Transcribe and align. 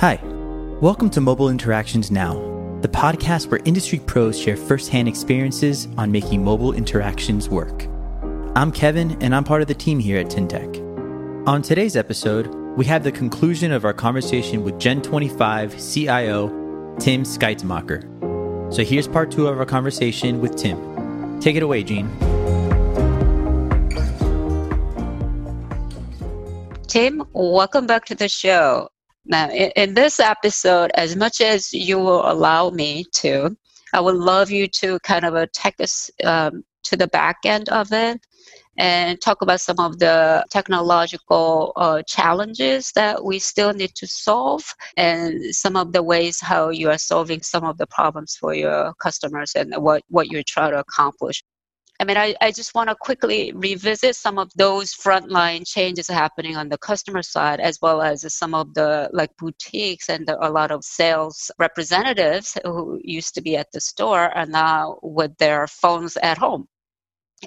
Hi, 0.00 0.18
welcome 0.80 1.10
to 1.10 1.20
Mobile 1.20 1.50
Interactions 1.50 2.10
Now, 2.10 2.32
the 2.80 2.88
podcast 2.88 3.50
where 3.50 3.60
industry 3.66 3.98
pros 3.98 4.40
share 4.40 4.56
firsthand 4.56 5.08
experiences 5.08 5.88
on 5.98 6.10
making 6.10 6.42
mobile 6.42 6.72
interactions 6.72 7.50
work. 7.50 7.86
I'm 8.56 8.72
Kevin, 8.72 9.22
and 9.22 9.34
I'm 9.34 9.44
part 9.44 9.60
of 9.60 9.68
the 9.68 9.74
team 9.74 9.98
here 9.98 10.18
at 10.18 10.28
Tyntec. 10.28 11.46
On 11.46 11.60
today's 11.60 11.96
episode, 11.96 12.46
we 12.78 12.86
have 12.86 13.04
the 13.04 13.12
conclusion 13.12 13.72
of 13.72 13.84
our 13.84 13.92
conversation 13.92 14.64
with 14.64 14.76
Gen25 14.76 15.92
CIO 15.92 16.48
Tim 16.98 17.24
Skeitzmacher. 17.24 18.72
So 18.72 18.82
here's 18.82 19.06
part 19.06 19.30
two 19.30 19.48
of 19.48 19.58
our 19.58 19.66
conversation 19.66 20.40
with 20.40 20.56
Tim. 20.56 21.40
Take 21.40 21.56
it 21.56 21.62
away, 21.62 21.84
Gene. 21.84 22.08
Tim, 26.86 27.22
welcome 27.34 27.86
back 27.86 28.06
to 28.06 28.14
the 28.14 28.30
show. 28.30 28.89
Now, 29.26 29.50
in, 29.50 29.70
in, 29.76 29.94
this 29.94 30.18
episode, 30.18 30.90
as 30.94 31.14
much 31.14 31.40
as 31.40 31.72
you 31.72 31.98
will 31.98 32.30
allow 32.30 32.70
me 32.70 33.04
to, 33.14 33.56
I 33.92 34.00
would 34.00 34.16
love 34.16 34.50
you 34.50 34.66
to 34.68 34.98
kind 35.00 35.24
of 35.24 35.34
uh, 35.34 35.46
take 35.52 35.80
us 35.80 36.10
um, 36.24 36.64
to 36.84 36.96
the 36.96 37.08
back 37.08 37.38
end 37.44 37.68
of 37.68 37.92
it 37.92 38.20
and 38.78 39.20
talk 39.20 39.42
about 39.42 39.60
some 39.60 39.78
of 39.78 39.98
the 39.98 40.44
technological 40.50 41.72
uh, 41.76 42.02
challenges 42.06 42.92
that 42.92 43.22
we 43.22 43.38
still 43.38 43.74
need 43.74 43.94
to 43.94 44.06
solve 44.06 44.64
and 44.96 45.54
some 45.54 45.76
of 45.76 45.92
the 45.92 46.02
ways 46.02 46.40
how 46.40 46.70
you 46.70 46.88
are 46.88 46.98
solving 46.98 47.42
some 47.42 47.64
of 47.64 47.76
the 47.76 47.86
problems 47.88 48.36
for 48.40 48.54
your 48.54 48.94
customers 48.94 49.52
and 49.54 49.74
what, 49.76 50.02
what 50.08 50.28
you're 50.28 50.42
trying 50.46 50.70
to 50.70 50.78
accomplish. 50.78 51.42
I 52.00 52.04
mean, 52.04 52.16
I, 52.16 52.34
I 52.40 52.50
just 52.50 52.74
want 52.74 52.88
to 52.88 52.96
quickly 52.96 53.52
revisit 53.54 54.16
some 54.16 54.38
of 54.38 54.50
those 54.56 54.94
frontline 54.94 55.68
changes 55.68 56.08
happening 56.08 56.56
on 56.56 56.70
the 56.70 56.78
customer 56.78 57.22
side, 57.22 57.60
as 57.60 57.78
well 57.82 58.00
as 58.00 58.24
some 58.34 58.54
of 58.54 58.72
the 58.72 59.10
like 59.12 59.36
boutiques 59.36 60.08
and 60.08 60.26
the, 60.26 60.42
a 60.44 60.48
lot 60.48 60.70
of 60.70 60.82
sales 60.82 61.50
representatives 61.58 62.56
who 62.64 62.98
used 63.04 63.34
to 63.34 63.42
be 63.42 63.54
at 63.54 63.70
the 63.72 63.82
store 63.82 64.34
are 64.34 64.46
now 64.46 64.98
with 65.02 65.36
their 65.36 65.66
phones 65.66 66.16
at 66.22 66.38
home. 66.38 66.66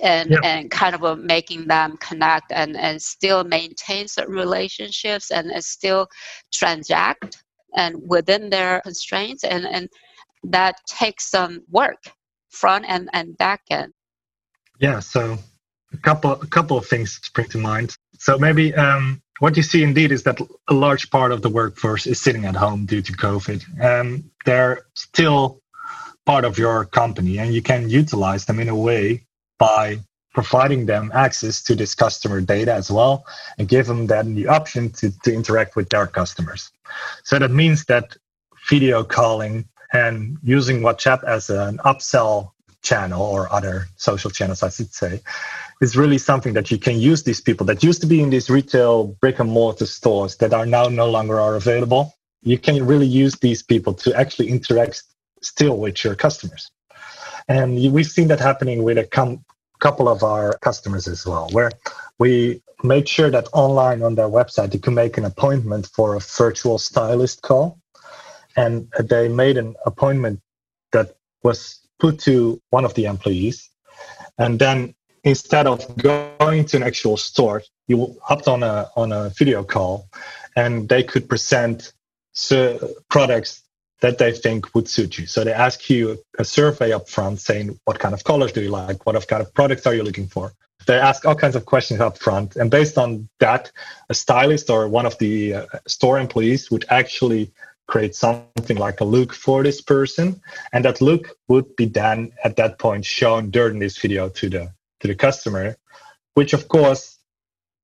And, 0.02 0.31
yep. 0.31 0.39
and 0.44 0.72
kind 0.72 0.95
of 0.95 1.03
uh, 1.03 1.16
making 1.16 1.67
them 1.67 1.97
connect 1.97 2.52
and, 2.52 2.75
and 2.75 3.00
still 3.00 3.44
maintain 3.44 4.08
certain 4.08 4.33
relationships 4.33 5.30
and, 5.30 5.52
and 5.52 5.63
still 5.63 6.08
transact 6.52 7.44
and 7.75 8.02
within 8.08 8.50
their 8.50 8.81
constraints 8.81 9.44
and, 9.44 9.67
and 9.67 9.88
that 10.45 10.78
takes 10.88 11.30
some 11.30 11.61
work 11.69 12.02
front 12.50 12.89
end 12.89 13.08
and 13.13 13.38
back 13.38 13.61
end 13.69 13.94
yeah, 14.84 15.00
so 15.00 15.38
a 15.94 15.98
couple 15.98 16.34
a 16.34 16.48
couple 16.48 16.78
of 16.78 16.86
things 16.86 17.14
spring 17.23 17.48
to 17.52 17.58
mind. 17.58 17.95
So 18.20 18.38
maybe 18.38 18.76
um, 18.76 19.22
what 19.40 19.56
you 19.56 19.64
see 19.64 19.81
indeed 19.81 20.12
is 20.12 20.23
that 20.23 20.38
a 20.67 20.73
large 20.73 21.09
part 21.09 21.31
of 21.31 21.42
the 21.42 21.48
workforce 21.48 22.06
is 22.06 22.20
sitting 22.20 22.44
at 22.45 22.56
home 22.56 22.86
due 22.86 23.02
to 23.02 23.14
COVID. 23.14 23.59
Um, 23.81 24.30
they're 24.45 24.86
still 24.94 25.62
part 26.25 26.44
of 26.44 26.58
your 26.58 26.84
company, 26.84 27.38
and 27.40 27.53
you 27.53 27.62
can 27.62 27.90
utilize 27.90 28.44
them 28.45 28.59
in 28.59 28.67
a 28.67 28.75
way 28.75 29.23
by 29.58 30.00
providing 30.34 30.86
them 30.86 31.12
access 31.14 31.64
to 31.64 31.75
this 31.75 31.95
customer 31.95 32.42
data 32.42 32.73
as 32.73 32.92
well, 32.92 33.25
and 33.58 33.70
give 33.70 33.86
them 33.88 34.08
then 34.08 34.36
the 34.36 34.47
option 34.47 34.90
to, 34.90 35.18
to 35.22 35.34
interact 35.34 35.78
with 35.78 35.88
their 35.90 36.08
customers. 36.08 36.72
So 37.23 37.40
that 37.40 37.52
means 37.52 37.86
that 37.86 38.18
video 38.70 39.06
calling 39.06 39.66
and 39.94 40.38
using 40.44 40.81
WhatsApp 40.81 41.23
as 41.23 41.50
an 41.50 41.78
upsell 41.86 42.53
channel 42.84 43.22
or 43.22 43.52
other 43.52 43.88
social 43.95 44.30
channels, 44.30 44.62
I 44.62 44.70
should 44.70 44.94
say, 44.94 45.22
is 45.81 45.98
really 45.98 46.17
something 46.17 46.53
that 46.53 46.70
you 46.70 46.78
can 46.78 47.00
use 47.00 47.23
these 47.23 47.42
people 47.42 47.66
that 47.67 47.84
used 47.84 48.02
to 48.02 48.08
be 48.08 48.22
in 48.22 48.30
these 48.30 48.50
retail 48.50 49.06
brick 49.22 49.40
and 49.40 49.50
mortar 49.50 49.86
stores 49.86 50.36
that 50.38 50.53
are 50.53 50.66
now 50.66 50.86
no 50.86 51.09
longer 51.09 51.40
are 51.40 51.56
available. 51.56 52.14
You 52.44 52.58
can 52.58 52.86
really 52.86 53.08
use 53.08 53.36
these 53.40 53.64
people 53.64 53.94
to 53.95 54.14
actually 54.16 54.50
interact 54.50 55.03
still 55.42 55.78
with 55.78 56.03
your 56.03 56.16
customers. 56.16 56.70
And 57.48 57.75
we've 57.92 58.08
seen 58.08 58.28
that 58.28 58.40
happening 58.40 58.84
with 58.84 58.97
a 58.97 59.06
com- 59.06 59.44
couple 59.80 60.07
of 60.07 60.24
our 60.24 60.57
customers 60.59 61.07
as 61.07 61.25
well, 61.25 61.50
where 61.52 61.72
we 62.19 62.62
made 62.84 63.07
sure 63.07 63.30
that 63.31 63.47
online 63.53 64.02
on 64.03 64.16
their 64.16 64.30
website 64.30 64.74
you 64.74 64.80
can 64.80 64.94
make 64.94 65.18
an 65.18 65.25
appointment 65.25 65.88
for 65.88 66.16
a 66.16 66.19
virtual 66.19 66.78
stylist 66.78 67.41
call. 67.41 67.80
And 68.56 68.91
they 69.00 69.28
made 69.28 69.57
an 69.57 69.75
appointment 69.86 70.40
that 70.91 71.18
was 71.44 71.82
put 72.00 72.20
to 72.20 72.62
one 72.70 72.86
of 72.86 72.94
the 72.94 73.06
employees. 73.06 73.70
And 74.38 74.59
then 74.59 74.96
instead 75.24 75.68
of 75.68 75.96
going 75.98 76.66
to 76.66 76.78
an 76.78 76.84
actual 76.84 77.18
store, 77.18 77.62
you 77.88 78.18
hopped 78.22 78.48
on 78.48 78.64
a 78.64 78.90
on 78.96 79.12
a 79.12 79.30
video 79.30 79.64
call 79.64 80.08
and 80.56 80.90
they 80.90 81.04
could 81.04 81.28
present 81.30 81.94
products 83.09 83.64
that 84.02 84.18
they 84.18 84.31
think 84.34 84.76
would 84.76 84.90
suit 84.90 85.18
you. 85.18 85.26
So 85.26 85.44
they 85.44 85.54
ask 85.54 85.90
you 85.90 86.20
a 86.38 86.44
survey 86.44 86.92
up 86.92 87.08
front 87.08 87.40
saying 87.40 87.80
what 87.86 88.00
kind 88.00 88.14
of 88.14 88.24
colors 88.24 88.52
do 88.52 88.62
you 88.62 88.70
like? 88.70 89.06
What 89.06 89.28
kind 89.28 89.42
of 89.42 89.54
products 89.54 89.88
are 89.88 89.96
you 89.96 90.04
looking 90.04 90.28
for? 90.28 90.54
They 90.86 91.00
ask 91.00 91.25
all 91.25 91.36
kinds 91.36 91.56
of 91.56 91.66
questions 91.66 92.02
up 92.02 92.18
front. 92.18 92.58
And 92.58 92.70
based 92.70 92.98
on 92.98 93.30
that, 93.40 93.72
a 94.10 94.14
stylist 94.14 94.70
or 94.70 94.90
one 94.90 95.06
of 95.06 95.18
the 95.20 95.54
uh, 95.54 95.66
store 95.88 96.20
employees 96.20 96.70
would 96.70 96.86
actually 96.90 97.54
create 97.88 98.16
something 98.16 98.77
like 98.77 99.01
a 99.01 99.03
look 99.03 99.33
for 99.33 99.63
this 99.63 99.81
person 99.81 100.41
and 100.71 100.85
that 100.85 101.01
look 101.01 101.38
would 101.47 101.75
be 101.75 101.85
then 101.85 102.31
at 102.44 102.55
that 102.55 102.79
point 102.79 103.05
shown 103.05 103.49
during 103.49 103.79
this 103.79 103.97
video 103.97 104.29
to 104.29 104.49
the 104.49 104.71
to 104.99 105.07
the 105.07 105.16
customer 105.16 105.75
which 106.33 106.53
of 106.53 106.67
course 106.67 107.19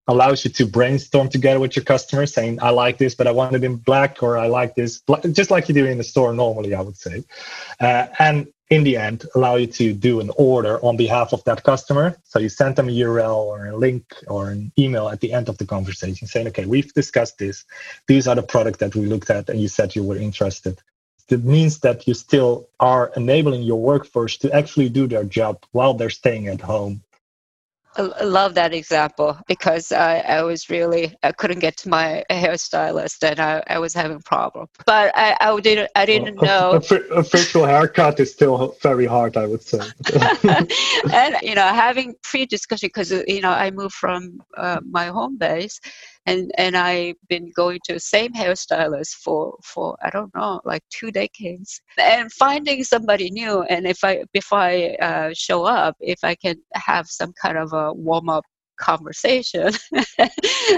allows 0.07 0.43
you 0.43 0.49
to 0.49 0.65
brainstorm 0.65 1.29
together 1.29 1.59
with 1.59 1.75
your 1.75 1.83
customer 1.83 2.25
saying 2.25 2.57
i 2.61 2.69
like 2.69 2.97
this 2.97 3.13
but 3.13 3.27
i 3.27 3.31
want 3.31 3.55
it 3.55 3.63
in 3.63 3.75
black 3.75 4.23
or 4.23 4.37
i 4.37 4.47
like 4.47 4.73
this 4.73 5.01
just 5.31 5.51
like 5.51 5.67
you 5.67 5.75
do 5.75 5.85
in 5.85 5.97
the 5.97 6.03
store 6.03 6.33
normally 6.33 6.73
i 6.73 6.81
would 6.81 6.97
say. 6.97 7.23
Uh, 7.79 8.07
and 8.19 8.47
in 8.69 8.83
the 8.83 8.97
end 8.97 9.25
allow 9.33 9.55
you 9.55 9.67
to 9.67 9.93
do 9.93 10.19
an 10.19 10.31
order 10.37 10.79
on 10.85 10.95
behalf 10.95 11.33
of 11.33 11.43
that 11.45 11.63
customer. 11.63 12.15
So 12.23 12.39
you 12.39 12.49
send 12.49 12.75
them 12.75 12.87
a 12.87 12.91
URL 12.91 13.35
or 13.35 13.67
a 13.67 13.75
link 13.75 14.13
or 14.27 14.49
an 14.49 14.71
email 14.77 15.09
at 15.09 15.21
the 15.21 15.33
end 15.33 15.49
of 15.49 15.57
the 15.57 15.65
conversation 15.65 16.27
saying, 16.27 16.47
okay, 16.49 16.65
we've 16.65 16.93
discussed 16.93 17.39
this. 17.39 17.65
These 18.07 18.27
are 18.27 18.35
the 18.35 18.43
products 18.43 18.77
that 18.79 18.95
we 18.95 19.07
looked 19.07 19.29
at 19.29 19.49
and 19.49 19.59
you 19.59 19.67
said 19.67 19.95
you 19.95 20.03
were 20.03 20.17
interested. 20.17 20.79
It 21.29 21.43
means 21.43 21.79
that 21.79 22.07
you 22.07 22.13
still 22.13 22.69
are 22.79 23.11
enabling 23.15 23.63
your 23.63 23.79
workforce 23.79 24.37
to 24.37 24.51
actually 24.51 24.89
do 24.89 25.07
their 25.07 25.23
job 25.23 25.63
while 25.71 25.93
they're 25.93 26.09
staying 26.09 26.47
at 26.47 26.61
home 26.61 27.03
I 27.99 28.23
love 28.23 28.53
that 28.55 28.73
example 28.73 29.37
because 29.47 29.91
I, 29.91 30.19
I 30.19 30.43
was 30.43 30.69
really 30.69 31.15
I 31.23 31.31
couldn't 31.31 31.59
get 31.59 31.75
to 31.77 31.89
my 31.89 32.23
hairstylist 32.29 33.23
and 33.29 33.39
I, 33.39 33.63
I 33.67 33.79
was 33.79 33.93
having 33.93 34.21
problem. 34.21 34.67
But 34.85 35.11
I, 35.15 35.35
I 35.41 35.59
didn't 35.59 35.91
I 35.95 36.05
didn't 36.05 36.41
know 36.41 36.71
a, 36.71 36.95
a, 36.95 37.19
a 37.19 37.23
facial 37.23 37.65
haircut 37.65 38.19
is 38.19 38.31
still 38.31 38.75
very 38.81 39.05
hard, 39.05 39.37
I 39.37 39.45
would 39.45 39.61
say. 39.61 39.79
and 41.13 41.35
you 41.41 41.55
know, 41.55 41.67
having 41.67 42.15
pre-discussion 42.23 42.87
because 42.87 43.11
you 43.11 43.41
know 43.41 43.51
I 43.51 43.71
moved 43.71 43.95
from 43.95 44.39
uh, 44.57 44.79
my 44.89 45.07
home 45.07 45.37
base, 45.37 45.79
and 46.29 46.51
and 46.57 46.77
I've 46.77 47.15
been 47.27 47.51
going 47.55 47.79
to 47.85 47.93
the 47.93 47.99
same 47.99 48.33
hairstylist 48.33 49.13
for 49.23 49.57
for 49.63 49.97
I 50.01 50.09
don't 50.09 50.33
know 50.35 50.61
like 50.65 50.83
two 50.89 51.11
decades, 51.11 51.81
and 51.97 52.31
finding 52.31 52.83
somebody 52.83 53.29
new, 53.31 53.63
and 53.63 53.87
if 53.87 54.03
I 54.03 54.23
before 54.33 54.59
I 54.59 54.95
uh, 55.01 55.31
show 55.33 55.63
up, 55.63 55.95
if 55.99 56.19
I 56.23 56.35
can 56.35 56.57
have 56.73 57.07
some 57.07 57.33
kind 57.41 57.57
of 57.57 57.73
a 57.73 57.93
warm 57.93 58.29
up 58.29 58.45
conversation, 58.79 59.71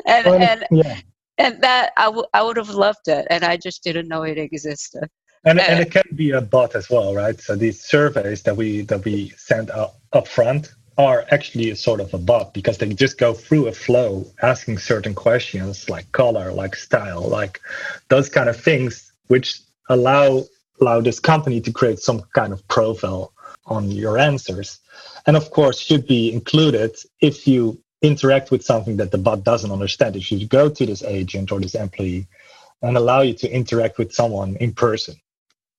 and 0.05 0.27
um, 0.27 0.41
and 0.41 0.65
yeah. 0.71 0.97
and 1.37 1.61
that 1.61 1.91
I, 1.97 2.05
w- 2.05 2.27
I 2.33 2.41
would 2.43 2.57
have 2.57 2.69
loved 2.69 3.07
it, 3.07 3.27
and 3.29 3.43
I 3.43 3.57
just 3.57 3.83
didn't 3.83 4.07
know 4.07 4.23
it 4.23 4.37
existed. 4.37 5.07
And, 5.43 5.59
and 5.59 5.79
it 5.79 5.89
can 5.91 6.03
be 6.13 6.31
a 6.31 6.41
bot 6.41 6.75
as 6.75 6.87
well, 6.87 7.15
right? 7.15 7.39
So 7.39 7.55
these 7.55 7.83
surveys 7.83 8.43
that 8.43 8.55
we 8.55 8.81
that 8.81 9.03
we 9.03 9.29
send 9.29 9.71
up, 9.71 9.95
up 10.13 10.27
front 10.27 10.71
are 11.01 11.25
actually 11.31 11.69
a 11.71 11.75
sort 11.75 11.99
of 11.99 12.13
a 12.13 12.17
bot 12.17 12.53
because 12.53 12.77
they 12.77 12.93
just 12.93 13.17
go 13.17 13.33
through 13.33 13.67
a 13.67 13.71
flow 13.71 14.25
asking 14.41 14.77
certain 14.77 15.13
questions 15.13 15.89
like 15.89 16.11
color 16.11 16.51
like 16.51 16.75
style 16.75 17.27
like 17.27 17.59
those 18.09 18.29
kind 18.29 18.49
of 18.49 18.57
things 18.59 19.11
which 19.27 19.61
allow 19.89 20.43
allow 20.79 20.99
this 21.01 21.19
company 21.19 21.61
to 21.61 21.71
create 21.71 21.99
some 21.99 22.21
kind 22.33 22.51
of 22.53 22.67
profile 22.67 23.33
on 23.65 23.91
your 23.91 24.17
answers. 24.17 24.79
And 25.25 25.37
of 25.37 25.51
course 25.51 25.79
should 25.79 26.07
be 26.07 26.33
included 26.33 26.95
if 27.21 27.47
you 27.47 27.79
interact 28.01 28.51
with 28.51 28.63
something 28.63 28.97
that 28.97 29.11
the 29.11 29.17
bot 29.17 29.43
doesn't 29.43 29.71
understand. 29.71 30.15
If 30.15 30.31
you 30.31 30.47
go 30.47 30.69
to 30.69 30.85
this 30.85 31.03
agent 31.03 31.51
or 31.51 31.59
this 31.59 31.75
employee 31.75 32.27
and 32.81 32.97
allow 32.97 33.21
you 33.21 33.35
to 33.35 33.49
interact 33.49 33.99
with 33.99 34.11
someone 34.11 34.55
in 34.55 34.73
person. 34.73 35.15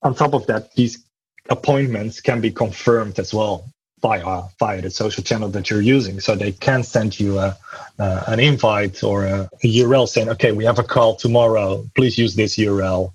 On 0.03 0.15
top 0.15 0.35
of 0.35 0.47
that 0.47 0.75
these 0.75 1.05
appointments 1.51 2.21
can 2.21 2.41
be 2.41 2.53
confirmed 2.53 3.19
as 3.19 3.35
well 3.35 3.73
via 4.03 4.43
via 4.59 4.83
the 4.83 4.91
social 4.91 5.23
channel 5.23 5.49
that 5.51 5.71
you're 5.71 5.81
using. 5.81 6.21
So 6.21 6.35
they 6.35 6.53
can 6.53 6.83
send 6.83 7.19
you 7.19 7.39
a, 7.39 7.57
uh, 7.99 8.25
an 8.27 8.41
invite 8.41 9.03
or 9.03 9.25
a, 9.25 9.49
a, 9.63 9.67
URL 9.67 10.09
saying, 10.09 10.29
"Okay, 10.31 10.53
we 10.53 10.65
have 10.65 10.79
a 10.79 10.83
call 10.83 11.15
tomorrow. 11.17 11.89
Please 11.95 12.19
use 12.19 12.35
this 12.35 12.59
URL." 12.59 13.13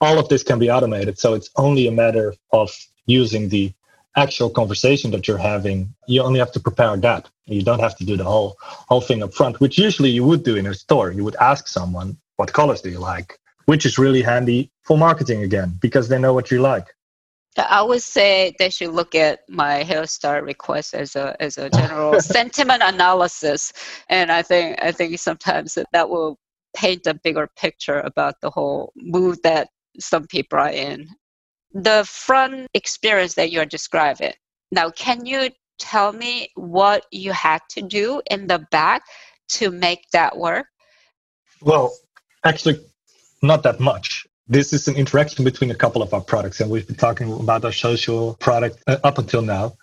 All 0.00 0.18
of 0.18 0.28
this 0.28 0.42
can 0.42 0.58
be 0.58 0.70
automated, 0.70 1.18
so 1.18 1.34
it's 1.34 1.50
only 1.56 1.88
a 1.88 1.92
matter 1.92 2.34
of 2.52 2.70
using 3.06 3.48
the 3.48 3.72
actual 4.16 4.50
conversation 4.50 5.10
that 5.12 5.26
you're 5.26 5.44
having. 5.54 5.94
You 6.06 6.22
only 6.22 6.40
have 6.40 6.52
to 6.52 6.60
prepare 6.60 6.96
that. 6.96 7.28
You 7.46 7.62
don't 7.62 7.80
have 7.80 7.96
to 7.96 8.04
do 8.04 8.16
the 8.16 8.24
whole 8.24 8.56
whole 8.90 9.00
thing 9.00 9.22
up 9.22 9.32
front, 9.32 9.60
which 9.60 9.78
usually 9.78 10.10
you 10.10 10.24
would 10.24 10.42
do 10.44 10.56
in 10.56 10.66
a 10.66 10.74
store. 10.74 11.12
You 11.12 11.24
would 11.24 11.36
ask 11.36 11.68
someone, 11.68 12.16
"What 12.36 12.52
colors 12.52 12.80
do 12.82 12.90
you 12.90 13.00
like?" 13.00 13.38
which 13.68 13.84
is 13.84 13.98
really 13.98 14.22
handy 14.22 14.70
for 14.82 14.96
marketing 14.96 15.42
again 15.42 15.70
because 15.82 16.08
they 16.08 16.18
know 16.18 16.32
what 16.32 16.50
you 16.50 16.58
like. 16.58 16.86
I 17.58 17.82
would 17.82 18.02
say 18.02 18.54
they 18.58 18.70
should 18.70 18.90
look 18.90 19.14
at 19.14 19.40
my 19.48 19.82
hairstyle 19.82 20.44
request 20.44 20.94
as 20.94 21.16
a 21.16 21.36
as 21.40 21.58
a 21.58 21.70
general 21.70 22.20
sentiment 22.36 22.82
analysis, 22.84 23.72
and 24.08 24.30
I 24.30 24.42
think 24.42 24.78
I 24.82 24.92
think 24.92 25.18
sometimes 25.18 25.74
that, 25.74 25.86
that 25.92 26.08
will 26.08 26.38
paint 26.76 27.06
a 27.06 27.14
bigger 27.14 27.48
picture 27.56 28.00
about 28.00 28.40
the 28.40 28.50
whole 28.50 28.92
mood 28.96 29.38
that 29.42 29.68
some 29.98 30.26
people 30.26 30.58
are 30.58 30.70
in. 30.70 31.08
The 31.72 32.04
front 32.08 32.68
experience 32.74 33.34
that 33.34 33.50
you're 33.50 33.66
describing. 33.66 34.32
Now, 34.70 34.90
can 34.90 35.26
you 35.26 35.50
tell 35.78 36.12
me 36.12 36.50
what 36.54 37.06
you 37.10 37.32
had 37.32 37.60
to 37.70 37.82
do 37.82 38.22
in 38.30 38.46
the 38.46 38.60
back 38.70 39.02
to 39.48 39.70
make 39.70 40.10
that 40.12 40.36
work? 40.36 40.66
Well, 41.60 41.94
actually, 42.44 42.80
not 43.42 43.62
that 43.64 43.80
much. 43.80 44.27
This 44.50 44.72
is 44.72 44.88
an 44.88 44.96
interaction 44.96 45.44
between 45.44 45.70
a 45.70 45.74
couple 45.74 46.02
of 46.02 46.14
our 46.14 46.22
products, 46.22 46.60
and 46.60 46.70
we've 46.70 46.86
been 46.86 46.96
talking 46.96 47.30
about 47.30 47.66
our 47.66 47.72
social 47.72 48.34
product 48.40 48.82
uh, 48.86 48.96
up 49.04 49.18
until 49.18 49.42
now. 49.42 49.74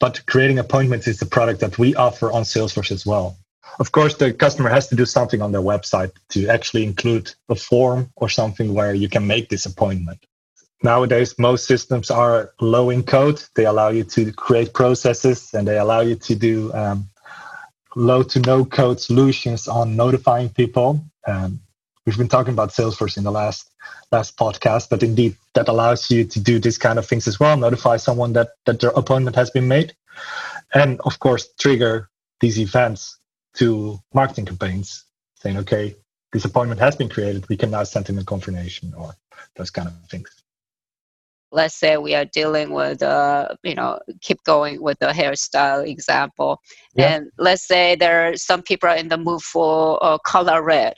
But 0.00 0.26
creating 0.26 0.58
appointments 0.58 1.08
is 1.08 1.18
the 1.18 1.24
product 1.24 1.60
that 1.60 1.78
we 1.78 1.94
offer 1.94 2.30
on 2.30 2.42
Salesforce 2.42 2.92
as 2.92 3.06
well. 3.06 3.38
Of 3.78 3.92
course, 3.92 4.14
the 4.16 4.34
customer 4.34 4.68
has 4.68 4.88
to 4.88 4.96
do 4.96 5.06
something 5.06 5.40
on 5.40 5.52
their 5.52 5.62
website 5.62 6.12
to 6.30 6.46
actually 6.48 6.84
include 6.84 7.32
a 7.48 7.54
form 7.54 8.10
or 8.16 8.28
something 8.28 8.74
where 8.74 8.92
you 8.92 9.08
can 9.08 9.26
make 9.26 9.48
this 9.48 9.64
appointment. 9.64 10.18
Nowadays, 10.82 11.38
most 11.38 11.66
systems 11.66 12.10
are 12.10 12.52
low 12.60 12.90
in 12.90 13.04
code. 13.04 13.42
They 13.54 13.64
allow 13.64 13.88
you 13.88 14.04
to 14.04 14.30
create 14.32 14.74
processes 14.74 15.54
and 15.54 15.66
they 15.66 15.78
allow 15.78 16.00
you 16.00 16.16
to 16.16 16.34
do 16.34 16.70
um, 16.74 17.08
low 17.96 18.22
to 18.24 18.40
no 18.40 18.64
code 18.64 19.00
solutions 19.00 19.68
on 19.68 19.96
notifying 19.96 20.50
people. 20.50 21.02
Um, 21.26 21.60
we've 22.06 22.18
been 22.18 22.28
talking 22.28 22.52
about 22.52 22.70
Salesforce 22.70 23.16
in 23.16 23.24
the 23.24 23.30
last 23.30 23.70
last 24.10 24.36
podcast, 24.36 24.88
but 24.90 25.02
indeed 25.02 25.36
that 25.54 25.68
allows 25.68 26.10
you 26.10 26.24
to 26.24 26.40
do 26.40 26.58
this 26.58 26.78
kind 26.78 26.98
of 26.98 27.06
things 27.06 27.26
as 27.26 27.38
well. 27.38 27.56
Notify 27.56 27.96
someone 27.96 28.32
that 28.34 28.50
that 28.66 28.80
their 28.80 28.90
appointment 28.90 29.36
has 29.36 29.50
been 29.50 29.68
made, 29.68 29.94
and 30.74 31.00
of 31.04 31.18
course 31.18 31.48
trigger 31.58 32.08
these 32.40 32.58
events 32.58 33.18
to 33.54 33.98
marketing 34.14 34.46
campaigns, 34.46 35.04
saying, 35.36 35.58
"Okay, 35.58 35.94
this 36.32 36.44
appointment 36.44 36.80
has 36.80 36.96
been 36.96 37.08
created. 37.08 37.48
We 37.48 37.56
can 37.56 37.70
now 37.70 37.84
send 37.84 38.08
in 38.08 38.18
a 38.18 38.24
confirmation," 38.24 38.92
or 38.96 39.14
those 39.56 39.70
kind 39.70 39.88
of 39.88 39.94
things 40.10 40.42
let's 41.54 41.74
say 41.74 41.98
we 41.98 42.14
are 42.14 42.24
dealing 42.24 42.70
with 42.70 43.02
uh, 43.02 43.48
you 43.62 43.74
know 43.74 44.00
keep 44.22 44.42
going 44.44 44.82
with 44.82 44.98
the 45.00 45.08
hairstyle 45.08 45.86
example 45.86 46.58
yeah. 46.94 47.14
and 47.14 47.30
let's 47.38 47.66
say 47.66 47.94
there 47.94 48.28
are 48.28 48.36
some 48.36 48.62
people 48.62 48.88
are 48.88 48.96
in 48.96 49.08
the 49.08 49.18
mood 49.18 49.42
for 49.42 50.02
uh, 50.02 50.16
color 50.18 50.62
red 50.62 50.96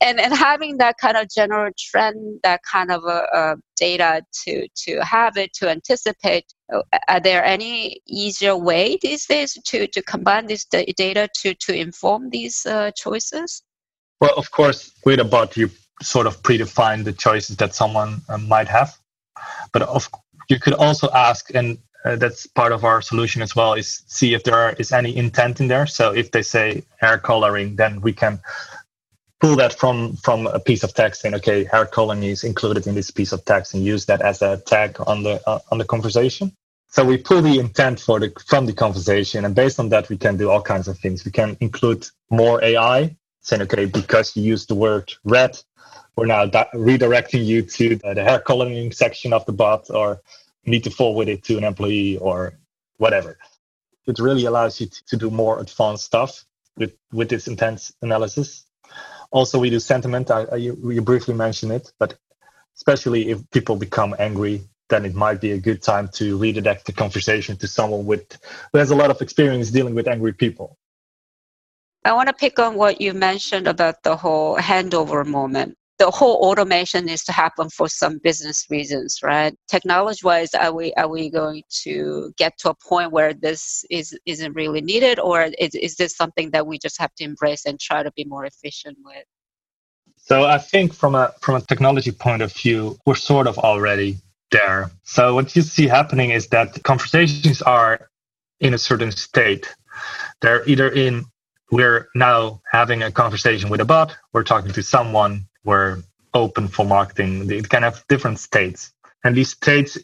and 0.00 0.20
and 0.20 0.34
having 0.34 0.78
that 0.78 0.96
kind 0.98 1.16
of 1.16 1.28
general 1.28 1.70
trend 1.78 2.40
that 2.42 2.60
kind 2.70 2.90
of 2.90 3.04
uh, 3.04 3.26
uh 3.32 3.56
data 3.76 4.22
to 4.32 4.68
to 4.76 4.98
have 5.00 5.36
it 5.36 5.52
to 5.52 5.68
anticipate 5.68 6.44
uh, 6.72 6.82
are 7.08 7.20
there 7.20 7.44
any 7.44 8.00
easier 8.06 8.56
way 8.56 8.98
these 9.02 9.26
days 9.26 9.58
to 9.64 9.86
to 9.86 10.02
combine 10.02 10.46
this 10.46 10.64
data 10.64 11.28
to 11.34 11.54
to 11.54 11.74
inform 11.74 12.30
these 12.30 12.66
uh, 12.66 12.90
choices 12.96 13.62
well 14.20 14.34
of 14.36 14.50
course 14.50 14.92
with 15.04 15.20
a 15.20 15.24
bot 15.24 15.56
you 15.56 15.70
sort 16.02 16.26
of 16.26 16.42
predefine 16.42 17.04
the 17.04 17.12
choices 17.12 17.56
that 17.56 17.74
someone 17.74 18.20
uh, 18.28 18.38
might 18.38 18.68
have 18.68 18.98
but 19.72 19.82
of, 19.82 20.08
you 20.48 20.58
could 20.58 20.74
also 20.74 21.08
ask, 21.14 21.54
and 21.54 21.78
uh, 22.04 22.16
that's 22.16 22.46
part 22.46 22.72
of 22.72 22.84
our 22.84 23.02
solution 23.02 23.42
as 23.42 23.54
well, 23.54 23.74
is 23.74 24.02
see 24.06 24.34
if 24.34 24.44
there 24.44 24.54
are, 24.54 24.72
is 24.78 24.92
any 24.92 25.16
intent 25.16 25.60
in 25.60 25.68
there. 25.68 25.86
So 25.86 26.12
if 26.14 26.30
they 26.30 26.42
say 26.42 26.84
hair 27.00 27.18
coloring, 27.18 27.76
then 27.76 28.00
we 28.00 28.12
can 28.12 28.40
pull 29.40 29.56
that 29.56 29.74
from 29.74 30.16
from 30.16 30.46
a 30.48 30.60
piece 30.60 30.84
of 30.84 30.94
text 30.94 31.24
and 31.24 31.34
okay, 31.36 31.64
hair 31.64 31.86
coloring 31.86 32.22
is 32.24 32.44
included 32.44 32.86
in 32.86 32.94
this 32.94 33.10
piece 33.10 33.32
of 33.32 33.44
text 33.44 33.74
and 33.74 33.84
use 33.84 34.06
that 34.06 34.22
as 34.22 34.42
a 34.42 34.58
tag 34.58 34.96
on 35.06 35.22
the 35.24 35.42
uh, 35.48 35.60
on 35.72 35.78
the 35.78 35.84
conversation. 35.86 36.52
So 36.88 37.04
we 37.04 37.18
pull 37.18 37.42
the 37.42 37.58
intent 37.60 38.00
for 38.00 38.20
the 38.20 38.32
from 38.46 38.66
the 38.66 38.74
conversation, 38.74 39.44
and 39.44 39.54
based 39.54 39.80
on 39.80 39.90
that, 39.90 40.08
we 40.08 40.18
can 40.18 40.36
do 40.38 40.50
all 40.50 40.62
kinds 40.62 40.88
of 40.88 40.98
things. 40.98 41.24
We 41.24 41.32
can 41.32 41.56
include 41.60 42.06
more 42.30 42.64
AI, 42.64 43.16
saying, 43.42 43.62
okay, 43.62 43.86
because 43.86 44.36
you 44.36 44.44
use 44.44 44.66
the 44.66 44.76
word 44.76 45.12
red, 45.24 45.58
we're 46.16 46.26
now 46.26 46.46
da- 46.46 46.70
redirecting 46.74 47.44
you 47.46 47.62
to 47.62 47.96
the, 47.96 48.14
the 48.14 48.24
hair 48.24 48.40
coloring 48.40 48.92
section 48.92 49.32
of 49.34 49.46
the 49.46 49.52
bot 49.52 49.90
or 49.90 50.22
need 50.66 50.84
to 50.84 50.90
forward 50.90 51.28
it 51.28 51.44
to 51.44 51.58
an 51.58 51.64
employee 51.64 52.18
or 52.18 52.58
whatever. 52.98 53.38
It 54.06 54.20
really 54.20 54.46
allows 54.46 54.80
you 54.80 54.88
to, 54.88 55.06
to 55.06 55.18
do 55.18 55.30
more 55.30 55.60
advanced 55.60 56.04
stuff 56.06 56.44
with, 56.78 56.94
with 57.12 57.30
this 57.30 57.48
intense 57.48 57.92
analysis. 58.02 58.66
Also, 59.30 59.58
we 59.58 59.70
do 59.70 59.78
sentiment. 59.78 60.30
I, 60.30 60.44
I, 60.44 60.56
you, 60.56 60.78
you 60.90 61.02
briefly 61.02 61.34
mentioned 61.34 61.72
it, 61.72 61.92
but 61.98 62.16
especially 62.76 63.30
if 63.30 63.38
people 63.50 63.76
become 63.76 64.14
angry, 64.18 64.62
then 64.88 65.04
it 65.04 65.14
might 65.14 65.40
be 65.40 65.52
a 65.52 65.58
good 65.58 65.82
time 65.82 66.08
to 66.14 66.38
redirect 66.38 66.86
the 66.86 66.92
conversation 66.92 67.56
to 67.58 67.66
someone 67.66 68.06
with 68.06 68.38
who 68.72 68.78
has 68.78 68.90
a 68.90 68.96
lot 68.96 69.10
of 69.10 69.20
experience 69.20 69.70
dealing 69.70 69.94
with 69.94 70.08
angry 70.08 70.32
people. 70.32 70.78
I 72.04 72.12
want 72.12 72.28
to 72.28 72.34
pick 72.34 72.58
on 72.58 72.74
what 72.74 73.00
you 73.00 73.12
mentioned 73.12 73.68
about 73.68 74.02
the 74.02 74.16
whole 74.16 74.56
handover 74.56 75.26
moment 75.26 75.77
the 75.98 76.10
whole 76.10 76.36
automation 76.36 77.06
needs 77.06 77.24
to 77.24 77.32
happen 77.32 77.68
for 77.70 77.88
some 77.88 78.18
business 78.18 78.66
reasons, 78.70 79.18
right? 79.22 79.54
Technology 79.68 80.20
wise, 80.24 80.54
are 80.54 80.72
we 80.72 80.94
are 80.94 81.08
we 81.08 81.28
going 81.28 81.62
to 81.82 82.32
get 82.36 82.56
to 82.58 82.70
a 82.70 82.74
point 82.74 83.12
where 83.12 83.34
this 83.34 83.84
is 83.90 84.16
isn't 84.24 84.54
really 84.54 84.80
needed, 84.80 85.18
or 85.18 85.50
is, 85.58 85.74
is 85.74 85.96
this 85.96 86.16
something 86.16 86.50
that 86.50 86.66
we 86.66 86.78
just 86.78 87.00
have 87.00 87.14
to 87.16 87.24
embrace 87.24 87.66
and 87.66 87.80
try 87.80 88.02
to 88.02 88.12
be 88.12 88.24
more 88.24 88.44
efficient 88.44 88.96
with? 89.04 89.24
So 90.16 90.44
I 90.44 90.58
think 90.58 90.94
from 90.94 91.14
a 91.14 91.32
from 91.40 91.56
a 91.56 91.60
technology 91.60 92.12
point 92.12 92.42
of 92.42 92.52
view, 92.52 92.98
we're 93.04 93.16
sort 93.16 93.46
of 93.46 93.58
already 93.58 94.18
there. 94.50 94.90
So 95.02 95.34
what 95.34 95.54
you 95.56 95.62
see 95.62 95.88
happening 95.88 96.30
is 96.30 96.48
that 96.48 96.82
conversations 96.84 97.60
are 97.62 98.08
in 98.60 98.74
a 98.74 98.78
certain 98.78 99.12
state. 99.12 99.74
They're 100.40 100.68
either 100.68 100.88
in 100.88 101.26
we're 101.70 102.08
now 102.14 102.60
having 102.70 103.02
a 103.02 103.10
conversation 103.10 103.68
with 103.68 103.80
a 103.80 103.84
bot, 103.84 104.16
we're 104.32 104.44
talking 104.44 104.72
to 104.72 104.82
someone 104.82 105.46
we're 105.64 105.98
open 106.34 106.68
for 106.68 106.84
marketing. 106.84 107.50
It 107.50 107.68
can 107.68 107.82
have 107.82 108.04
different 108.08 108.38
states, 108.38 108.92
and 109.24 109.36
these 109.36 109.50
states 109.50 109.98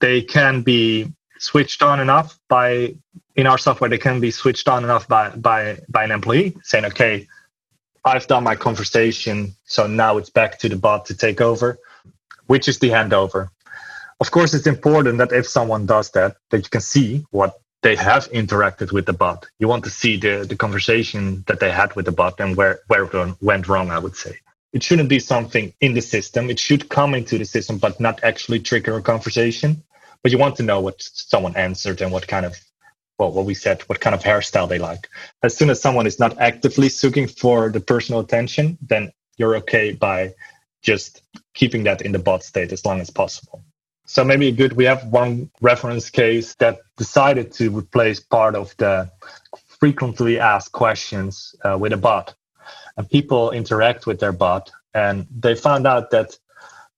they 0.00 0.22
can 0.22 0.62
be 0.62 1.12
switched 1.38 1.82
on 1.82 2.00
enough 2.00 2.38
by 2.48 2.94
in 3.36 3.46
our 3.46 3.58
software. 3.58 3.88
They 3.88 3.98
can 3.98 4.20
be 4.20 4.30
switched 4.30 4.68
on 4.68 4.84
enough 4.84 5.08
by 5.08 5.30
by 5.30 5.78
by 5.88 6.04
an 6.04 6.10
employee 6.10 6.56
saying, 6.62 6.84
"Okay, 6.86 7.26
I've 8.04 8.26
done 8.26 8.44
my 8.44 8.56
conversation, 8.56 9.54
so 9.64 9.86
now 9.86 10.18
it's 10.18 10.30
back 10.30 10.58
to 10.60 10.68
the 10.68 10.76
bot 10.76 11.06
to 11.06 11.14
take 11.14 11.40
over," 11.40 11.78
which 12.46 12.68
is 12.68 12.78
the 12.78 12.90
handover. 12.90 13.48
Of 14.20 14.30
course, 14.30 14.52
it's 14.52 14.66
important 14.66 15.18
that 15.18 15.32
if 15.32 15.46
someone 15.46 15.86
does 15.86 16.10
that, 16.10 16.36
that 16.50 16.58
you 16.58 16.70
can 16.70 16.80
see 16.80 17.24
what 17.30 17.60
they 17.82 17.96
have 17.96 18.30
interacted 18.30 18.92
with 18.92 19.06
the 19.06 19.12
bot. 19.12 19.46
You 19.58 19.68
want 19.68 19.84
to 19.84 19.90
see 19.90 20.16
the, 20.16 20.44
the 20.48 20.56
conversation 20.56 21.44
that 21.46 21.60
they 21.60 21.70
had 21.70 21.94
with 21.94 22.06
the 22.06 22.12
bot 22.12 22.40
and 22.40 22.56
where, 22.56 22.80
where 22.88 23.04
it 23.04 23.36
went 23.40 23.68
wrong, 23.68 23.90
I 23.90 23.98
would 23.98 24.16
say 24.16 24.38
it 24.72 24.82
shouldn't 24.82 25.08
be 25.08 25.18
something 25.18 25.72
in 25.80 25.94
the 25.94 26.00
system. 26.00 26.50
It 26.50 26.58
should 26.58 26.88
come 26.88 27.14
into 27.14 27.38
the 27.38 27.44
system, 27.44 27.78
but 27.78 28.00
not 28.00 28.22
actually 28.22 28.60
trigger 28.60 28.96
a 28.96 29.02
conversation. 29.02 29.82
But 30.22 30.32
you 30.32 30.38
want 30.38 30.56
to 30.56 30.62
know 30.62 30.80
what 30.80 30.96
someone 31.00 31.56
answered 31.56 32.02
and 32.02 32.12
what 32.12 32.26
kind 32.26 32.44
of, 32.44 32.56
well, 33.18 33.32
what 33.32 33.46
we 33.46 33.54
said, 33.54 33.82
what 33.82 34.00
kind 34.00 34.14
of 34.14 34.22
hairstyle 34.22 34.68
they 34.68 34.78
like. 34.78 35.08
As 35.42 35.56
soon 35.56 35.70
as 35.70 35.80
someone 35.80 36.06
is 36.06 36.18
not 36.18 36.38
actively 36.38 36.88
seeking 36.88 37.28
for 37.28 37.70
the 37.70 37.80
personal 37.80 38.20
attention, 38.20 38.76
then 38.82 39.12
you're 39.36 39.56
okay 39.56 39.92
by 39.92 40.34
just 40.82 41.22
keeping 41.54 41.84
that 41.84 42.02
in 42.02 42.12
the 42.12 42.18
bot 42.18 42.42
state 42.42 42.72
as 42.72 42.84
long 42.84 43.00
as 43.00 43.10
possible. 43.10 43.64
So 44.10 44.24
maybe 44.24 44.50
good. 44.52 44.72
We 44.72 44.86
have 44.86 45.04
one 45.08 45.50
reference 45.60 46.08
case 46.08 46.54
that 46.54 46.78
decided 46.96 47.52
to 47.52 47.68
replace 47.68 48.20
part 48.20 48.54
of 48.54 48.74
the 48.78 49.10
frequently 49.78 50.40
asked 50.40 50.72
questions 50.72 51.54
uh, 51.62 51.76
with 51.78 51.92
a 51.92 51.98
bot 51.98 52.34
and 52.96 53.08
people 53.08 53.50
interact 53.50 54.06
with 54.06 54.18
their 54.18 54.32
bot 54.32 54.70
and 54.94 55.26
they 55.30 55.54
found 55.54 55.86
out 55.86 56.10
that 56.10 56.38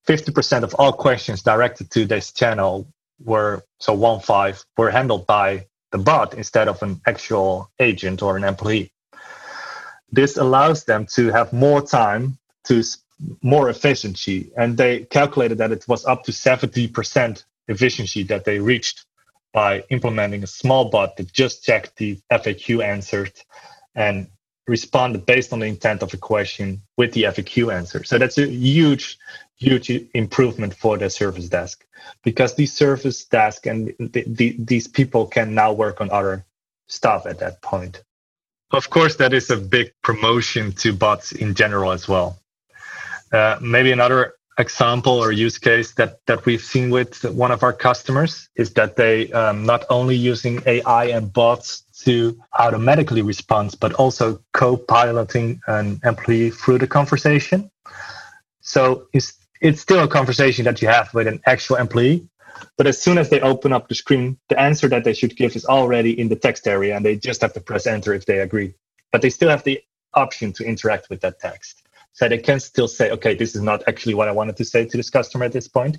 50% 0.07 0.63
of 0.63 0.73
all 0.75 0.93
questions 0.93 1.43
directed 1.43 1.91
to 1.91 2.07
this 2.07 2.33
channel 2.33 2.87
were 3.25 3.65
so 3.81 3.93
one 3.93 4.21
five 4.21 4.65
were 4.79 4.91
handled 4.91 5.27
by 5.27 5.67
the 5.91 5.99
bot 5.99 6.35
instead 6.35 6.69
of 6.69 6.81
an 6.83 7.01
actual 7.07 7.71
agent 7.81 8.23
or 8.23 8.37
an 8.37 8.45
employee 8.45 8.93
this 10.13 10.37
allows 10.37 10.85
them 10.85 11.07
to 11.07 11.31
have 11.31 11.53
more 11.53 11.83
time 11.83 12.39
to 12.65 12.83
more 13.43 13.69
efficiency 13.69 14.51
and 14.57 14.77
they 14.77 15.01
calculated 15.05 15.59
that 15.59 15.73
it 15.73 15.87
was 15.89 16.05
up 16.07 16.25
to 16.25 16.33
70% 16.33 17.45
efficiency 17.69 18.23
that 18.25 18.45
they 18.45 18.59
reached 18.59 19.05
by 19.53 19.83
implementing 19.91 20.43
a 20.43 20.47
small 20.47 20.91
bot 20.91 21.17
that 21.17 21.33
just 21.33 21.65
checked 21.65 21.97
the 21.97 22.19
faq 22.31 22.85
answered 22.85 23.33
and 23.95 24.29
responded 24.67 25.27
based 25.27 25.53
on 25.53 25.59
the 25.59 25.67
intent 25.67 26.03
of 26.03 26.15
a 26.15 26.17
question 26.17 26.81
with 26.97 27.13
the 27.13 27.25
FAQ 27.25 27.75
answer. 27.75 28.05
So 28.05 28.19
that's 28.19 28.39
a 28.39 28.47
huge, 28.47 29.19
huge 29.57 29.91
improvement 30.15 30.75
for 30.75 30.97
the 30.97 31.11
service 31.11 31.49
desk 31.49 31.85
because 32.23 32.55
these 32.55 32.73
service 32.73 33.25
desk 33.25 33.67
and 33.67 33.93
the, 33.99 34.25
the, 34.27 34.57
these 34.59 34.87
people 34.87 35.27
can 35.27 35.55
now 35.55 35.73
work 35.73 36.01
on 36.01 36.11
other 36.11 36.45
stuff 36.87 37.27
at 37.27 37.41
that 37.41 37.61
point. 37.63 38.03
Of 38.73 38.89
course, 38.89 39.17
that 39.17 39.33
is 39.33 39.51
a 39.51 39.57
big 39.57 39.93
promotion 40.03 40.73
to 40.73 40.93
bots 40.93 41.33
in 41.33 41.55
general 41.55 41.91
as 41.91 42.07
well. 42.07 42.39
Uh, 43.33 43.59
maybe 43.61 43.93
another 43.93 44.35
example 44.59 45.13
or 45.13 45.33
use 45.33 45.59
case 45.59 45.93
that 45.95 46.21
that 46.27 46.45
we've 46.45 46.63
seen 46.63 46.91
with 46.91 47.25
one 47.25 47.51
of 47.51 47.63
our 47.63 47.73
customers 47.73 48.49
is 48.57 48.73
that 48.75 48.97
they 48.97 49.33
um, 49.33 49.65
not 49.65 49.85
only 49.91 50.17
using 50.17 50.63
AI 50.67 51.07
and 51.07 51.33
bots 51.33 51.83
to 52.05 52.39
automatically 52.59 53.23
respond, 53.23 53.75
but 53.81 53.93
also 53.95 54.43
co-piloting 54.53 55.61
an 55.67 56.01
employee 56.05 56.51
through 56.51 56.79
the 56.79 56.87
conversation. 56.87 57.71
So 58.61 59.07
it's 59.13 59.35
it's 59.61 59.81
still 59.81 60.03
a 60.03 60.09
conversation 60.09 60.65
that 60.65 60.81
you 60.83 60.89
have 60.89 61.13
with 61.15 61.27
an 61.27 61.41
actual 61.47 61.77
employee, 61.77 62.29
but 62.77 62.87
as 62.87 63.01
soon 63.01 63.19
as 63.19 63.29
they 63.29 63.41
open 63.41 63.73
up 63.73 63.89
the 63.89 63.95
screen, 63.95 64.39
the 64.49 64.59
answer 64.59 64.89
that 64.89 65.05
they 65.05 65.13
should 65.13 65.37
give 65.37 65.55
is 65.57 65.67
already 65.67 66.19
in 66.19 66.29
the 66.29 66.37
text 66.37 66.67
area, 66.67 66.97
and 66.97 67.05
they 67.05 67.17
just 67.17 67.41
have 67.43 67.53
to 67.55 67.61
press 67.61 67.87
enter 67.87 68.15
if 68.15 68.27
they 68.27 68.41
agree. 68.41 68.75
But 69.13 69.23
they 69.23 69.31
still 69.31 69.51
have 69.51 69.65
the 69.65 69.81
option 70.15 70.53
to 70.55 70.65
interact 70.65 71.11
with 71.11 71.21
that 71.21 71.41
text. 71.41 71.83
So 72.13 72.29
they 72.29 72.39
can 72.39 72.61
still 72.61 72.89
say, 72.89 73.11
okay, 73.11 73.35
this 73.35 73.55
is 73.55 73.63
not 73.63 73.83
actually 73.87 74.15
what 74.15 74.29
I 74.29 74.33
wanted 74.33 74.57
to 74.57 74.65
say 74.65 74.85
to 74.85 74.97
this 74.97 75.11
customer 75.11 75.45
at 75.45 75.53
this 75.53 75.69
point. 75.69 75.99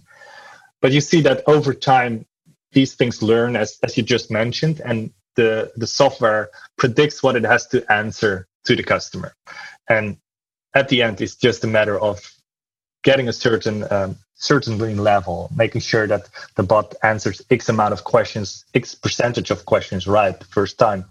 But 0.82 0.92
you 0.92 1.02
see 1.02 1.22
that 1.22 1.44
over 1.48 1.74
time, 1.74 2.26
these 2.72 2.96
things 2.96 3.22
learn, 3.22 3.56
as, 3.56 3.80
as 3.84 3.98
you 3.98 4.04
just 4.04 4.32
mentioned, 4.32 4.82
and 4.84 5.12
the, 5.36 5.72
the 5.76 5.88
software 5.88 6.50
predicts 6.78 7.24
what 7.24 7.36
it 7.36 7.44
has 7.44 7.68
to 7.68 7.92
answer 7.92 8.48
to 8.66 8.76
the 8.76 8.84
customer. 8.84 9.34
And 9.90 10.18
at 10.74 10.90
the 10.90 11.02
end, 11.02 11.22
it's 11.22 11.36
just 11.36 11.64
a 11.64 11.68
matter 11.68 12.00
of 12.00 12.20
getting 13.04 13.28
a 13.28 13.34
certain 13.34 13.86
um, 13.92 14.18
certain 14.42 14.78
level, 14.98 15.50
making 15.56 15.82
sure 15.82 16.08
that 16.08 16.28
the 16.56 16.64
bot 16.64 16.96
answers 17.04 17.42
X 17.52 17.70
amount 17.70 17.94
of 17.94 18.04
questions, 18.04 18.66
X 18.74 18.96
percentage 18.96 19.52
of 19.52 19.66
questions 19.66 20.08
right 20.08 20.38
the 20.38 20.46
first 20.46 20.80
time, 20.80 21.06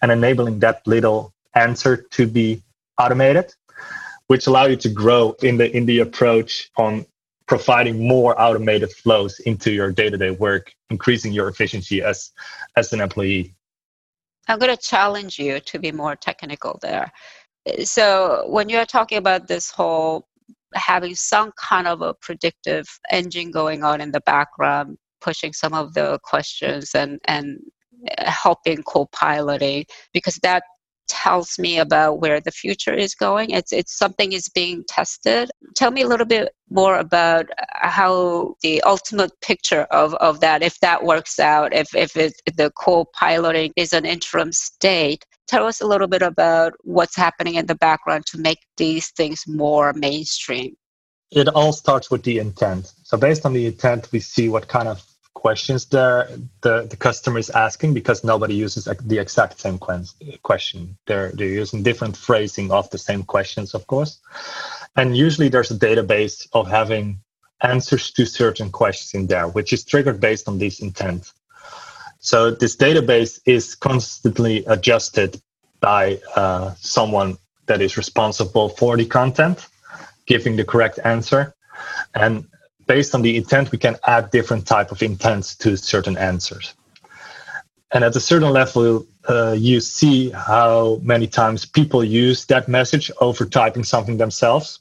and 0.00 0.10
enabling 0.10 0.60
that 0.60 0.86
little 0.86 1.32
answer 1.54 1.96
to 1.96 2.26
be 2.26 2.62
automated 2.98 3.52
which 4.30 4.46
allow 4.46 4.66
you 4.66 4.76
to 4.76 4.88
grow 4.88 5.34
in 5.42 5.56
the 5.56 5.76
in 5.76 5.84
the 5.86 5.98
approach 5.98 6.70
on 6.76 7.04
providing 7.48 8.06
more 8.06 8.40
automated 8.40 8.92
flows 8.92 9.40
into 9.40 9.72
your 9.72 9.90
day-to-day 9.90 10.30
work 10.30 10.72
increasing 10.88 11.32
your 11.32 11.48
efficiency 11.48 12.00
as 12.00 12.30
as 12.76 12.92
an 12.92 13.00
employee. 13.00 13.52
I'm 14.46 14.60
going 14.60 14.76
to 14.76 14.80
challenge 14.80 15.36
you 15.40 15.58
to 15.58 15.78
be 15.80 15.90
more 15.90 16.14
technical 16.14 16.78
there. 16.80 17.10
So 17.82 18.44
when 18.48 18.68
you're 18.68 18.86
talking 18.86 19.18
about 19.18 19.48
this 19.48 19.68
whole 19.68 20.28
having 20.74 21.16
some 21.16 21.50
kind 21.56 21.88
of 21.88 22.00
a 22.00 22.14
predictive 22.14 22.86
engine 23.10 23.50
going 23.50 23.82
on 23.82 24.00
in 24.00 24.12
the 24.12 24.20
background 24.20 24.96
pushing 25.20 25.52
some 25.52 25.74
of 25.74 25.92
the 25.94 26.20
questions 26.22 26.94
and 26.94 27.18
and 27.24 27.58
uh, 28.16 28.30
helping 28.30 28.80
co-piloting 28.84 29.86
because 30.12 30.36
that 30.44 30.62
tells 31.10 31.58
me 31.58 31.78
about 31.78 32.20
where 32.20 32.40
the 32.40 32.52
future 32.52 32.94
is 32.94 33.14
going. 33.14 33.50
It's 33.50 33.72
it's 33.72 33.98
something 33.98 34.32
is 34.32 34.48
being 34.48 34.84
tested. 34.88 35.50
Tell 35.74 35.90
me 35.90 36.02
a 36.02 36.08
little 36.08 36.26
bit 36.26 36.54
more 36.70 36.96
about 36.98 37.46
uh, 37.50 37.88
how 37.88 38.54
the 38.62 38.80
ultimate 38.82 39.32
picture 39.40 39.82
of, 39.90 40.14
of 40.14 40.38
that, 40.40 40.62
if 40.62 40.78
that 40.80 41.04
works 41.04 41.38
out, 41.40 41.74
if 41.74 41.94
if 41.94 42.16
it, 42.16 42.34
the 42.56 42.70
co-piloting 42.70 43.72
is 43.76 43.92
an 43.92 44.06
interim 44.06 44.52
state. 44.52 45.24
Tell 45.48 45.66
us 45.66 45.80
a 45.80 45.86
little 45.86 46.06
bit 46.06 46.22
about 46.22 46.74
what's 46.84 47.16
happening 47.16 47.56
in 47.56 47.66
the 47.66 47.74
background 47.74 48.24
to 48.26 48.38
make 48.38 48.60
these 48.76 49.10
things 49.10 49.44
more 49.48 49.92
mainstream. 49.92 50.76
It 51.32 51.48
all 51.48 51.72
starts 51.72 52.10
with 52.10 52.22
the 52.22 52.38
intent. 52.38 52.92
So 53.02 53.16
based 53.16 53.44
on 53.44 53.52
the 53.52 53.66
intent, 53.66 54.10
we 54.12 54.20
see 54.20 54.48
what 54.48 54.68
kind 54.68 54.88
of 54.88 55.02
questions 55.34 55.86
there 55.86 56.28
the, 56.60 56.86
the 56.90 56.96
customer 56.96 57.38
is 57.38 57.50
asking 57.50 57.94
because 57.94 58.24
nobody 58.24 58.54
uses 58.54 58.84
the 58.84 59.18
exact 59.18 59.60
same 59.60 59.78
question. 59.78 60.96
They're, 61.06 61.30
they're 61.32 61.48
using 61.48 61.82
different 61.82 62.16
phrasing 62.16 62.70
of 62.70 62.90
the 62.90 62.98
same 62.98 63.22
questions, 63.22 63.74
of 63.74 63.86
course. 63.86 64.20
And 64.96 65.16
usually 65.16 65.48
there's 65.48 65.70
a 65.70 65.78
database 65.78 66.46
of 66.52 66.68
having 66.68 67.20
answers 67.62 68.10
to 68.12 68.26
certain 68.26 68.70
questions 68.70 69.14
in 69.14 69.26
there, 69.26 69.48
which 69.48 69.72
is 69.72 69.84
triggered 69.84 70.20
based 70.20 70.48
on 70.48 70.58
this 70.58 70.80
intent. 70.80 71.32
So 72.18 72.50
this 72.50 72.76
database 72.76 73.40
is 73.46 73.74
constantly 73.74 74.64
adjusted 74.66 75.40
by 75.80 76.20
uh, 76.36 76.74
someone 76.78 77.38
that 77.66 77.80
is 77.80 77.96
responsible 77.96 78.68
for 78.68 78.96
the 78.96 79.06
content, 79.06 79.66
giving 80.26 80.56
the 80.56 80.64
correct 80.64 80.98
answer. 81.04 81.54
And 82.14 82.46
based 82.90 83.14
on 83.14 83.22
the 83.22 83.36
intent, 83.36 83.70
we 83.70 83.78
can 83.78 83.96
add 84.08 84.32
different 84.32 84.66
type 84.66 84.90
of 84.90 85.00
intents 85.00 85.54
to 85.54 85.76
certain 85.76 86.16
answers. 86.18 86.74
And 87.92 88.02
at 88.02 88.16
a 88.16 88.20
certain 88.30 88.52
level, 88.52 89.06
uh, 89.28 89.54
you 89.56 89.78
see 89.78 90.30
how 90.30 90.98
many 91.00 91.28
times 91.28 91.64
people 91.64 92.02
use 92.02 92.46
that 92.46 92.66
message 92.66 93.08
over 93.20 93.44
typing 93.46 93.84
something 93.84 94.16
themselves, 94.16 94.80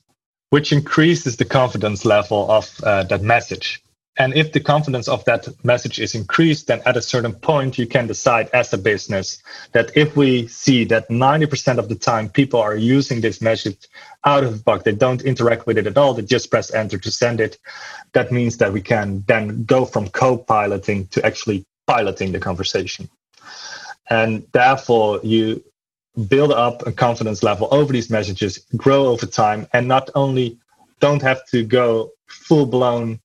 which 0.49 0.71
increases 0.71 1.37
the 1.37 1.45
confidence 1.45 2.03
level 2.03 2.49
of 2.49 2.65
uh, 2.83 3.03
that 3.03 3.21
message. 3.21 3.79
And 4.19 4.35
if 4.35 4.51
the 4.51 4.59
confidence 4.59 5.07
of 5.07 5.23
that 5.25 5.47
message 5.63 5.97
is 5.97 6.13
increased, 6.13 6.67
then 6.67 6.81
at 6.85 6.97
a 6.97 7.01
certain 7.01 7.31
point, 7.31 7.77
you 7.77 7.87
can 7.87 8.05
decide 8.05 8.49
as 8.53 8.73
a 8.73 8.77
business 8.77 9.41
that 9.71 9.95
if 9.95 10.17
we 10.17 10.45
see 10.47 10.83
that 10.85 11.07
90% 11.07 11.77
of 11.77 11.87
the 11.87 11.95
time 11.95 12.27
people 12.27 12.59
are 12.59 12.75
using 12.75 13.21
this 13.21 13.41
message 13.41 13.87
out 14.25 14.43
of 14.43 14.57
the 14.57 14.63
box, 14.63 14.83
they 14.83 14.91
don't 14.91 15.21
interact 15.21 15.65
with 15.65 15.77
it 15.77 15.87
at 15.87 15.97
all, 15.97 16.13
they 16.13 16.21
just 16.21 16.51
press 16.51 16.73
enter 16.73 16.97
to 16.97 17.09
send 17.09 17.39
it, 17.39 17.57
that 18.11 18.29
means 18.29 18.57
that 18.57 18.73
we 18.73 18.81
can 18.81 19.23
then 19.25 19.63
go 19.63 19.85
from 19.85 20.09
co 20.09 20.37
piloting 20.37 21.07
to 21.07 21.25
actually 21.25 21.65
piloting 21.87 22.33
the 22.33 22.39
conversation. 22.39 23.09
And 24.09 24.45
therefore, 24.51 25.21
you 25.23 25.63
build 26.27 26.51
up 26.51 26.85
a 26.85 26.91
confidence 26.91 27.41
level 27.41 27.69
over 27.71 27.93
these 27.93 28.09
messages, 28.09 28.65
grow 28.75 29.05
over 29.05 29.25
time, 29.25 29.65
and 29.71 29.87
not 29.87 30.09
only 30.13 30.57
don't 30.99 31.21
have 31.21 31.45
to 31.51 31.63
go 31.63 32.11
full 32.27 32.65
blown 32.65 33.21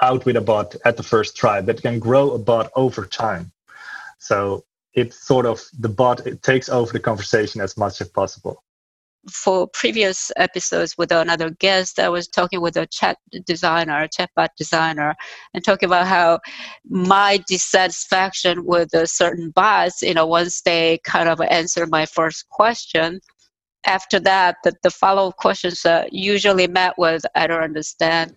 out 0.00 0.24
with 0.24 0.36
a 0.36 0.40
bot 0.40 0.74
at 0.84 0.96
the 0.96 1.02
first 1.02 1.36
try, 1.36 1.60
but 1.60 1.82
can 1.82 1.98
grow 1.98 2.32
a 2.32 2.38
bot 2.38 2.70
over 2.74 3.04
time. 3.04 3.52
So 4.18 4.64
it's 4.94 5.26
sort 5.26 5.46
of 5.46 5.62
the 5.78 5.88
bot 5.88 6.26
it 6.26 6.42
takes 6.42 6.68
over 6.68 6.92
the 6.92 7.00
conversation 7.00 7.60
as 7.60 7.76
much 7.76 8.00
as 8.00 8.08
possible. 8.08 8.62
For 9.30 9.66
previous 9.66 10.30
episodes 10.36 10.96
with 10.96 11.10
another 11.10 11.50
guest, 11.50 11.98
I 11.98 12.08
was 12.08 12.28
talking 12.28 12.60
with 12.60 12.76
a 12.76 12.86
chat 12.86 13.18
designer, 13.44 14.04
a 14.04 14.08
chatbot 14.08 14.50
designer, 14.56 15.16
and 15.52 15.64
talking 15.64 15.88
about 15.88 16.06
how 16.06 16.38
my 16.88 17.42
dissatisfaction 17.48 18.64
with 18.64 18.94
a 18.94 19.06
certain 19.06 19.50
bots, 19.50 20.02
you 20.02 20.14
know, 20.14 20.26
once 20.26 20.62
they 20.62 21.00
kind 21.04 21.28
of 21.28 21.40
answer 21.40 21.86
my 21.86 22.06
first 22.06 22.48
question, 22.50 23.20
after 23.84 24.20
that, 24.20 24.56
the, 24.64 24.72
the 24.82 24.90
follow-up 24.90 25.36
questions 25.36 25.84
uh, 25.84 26.04
usually 26.10 26.66
met 26.66 26.94
with, 26.96 27.24
I 27.34 27.46
don't 27.46 27.62
understand 27.62 28.34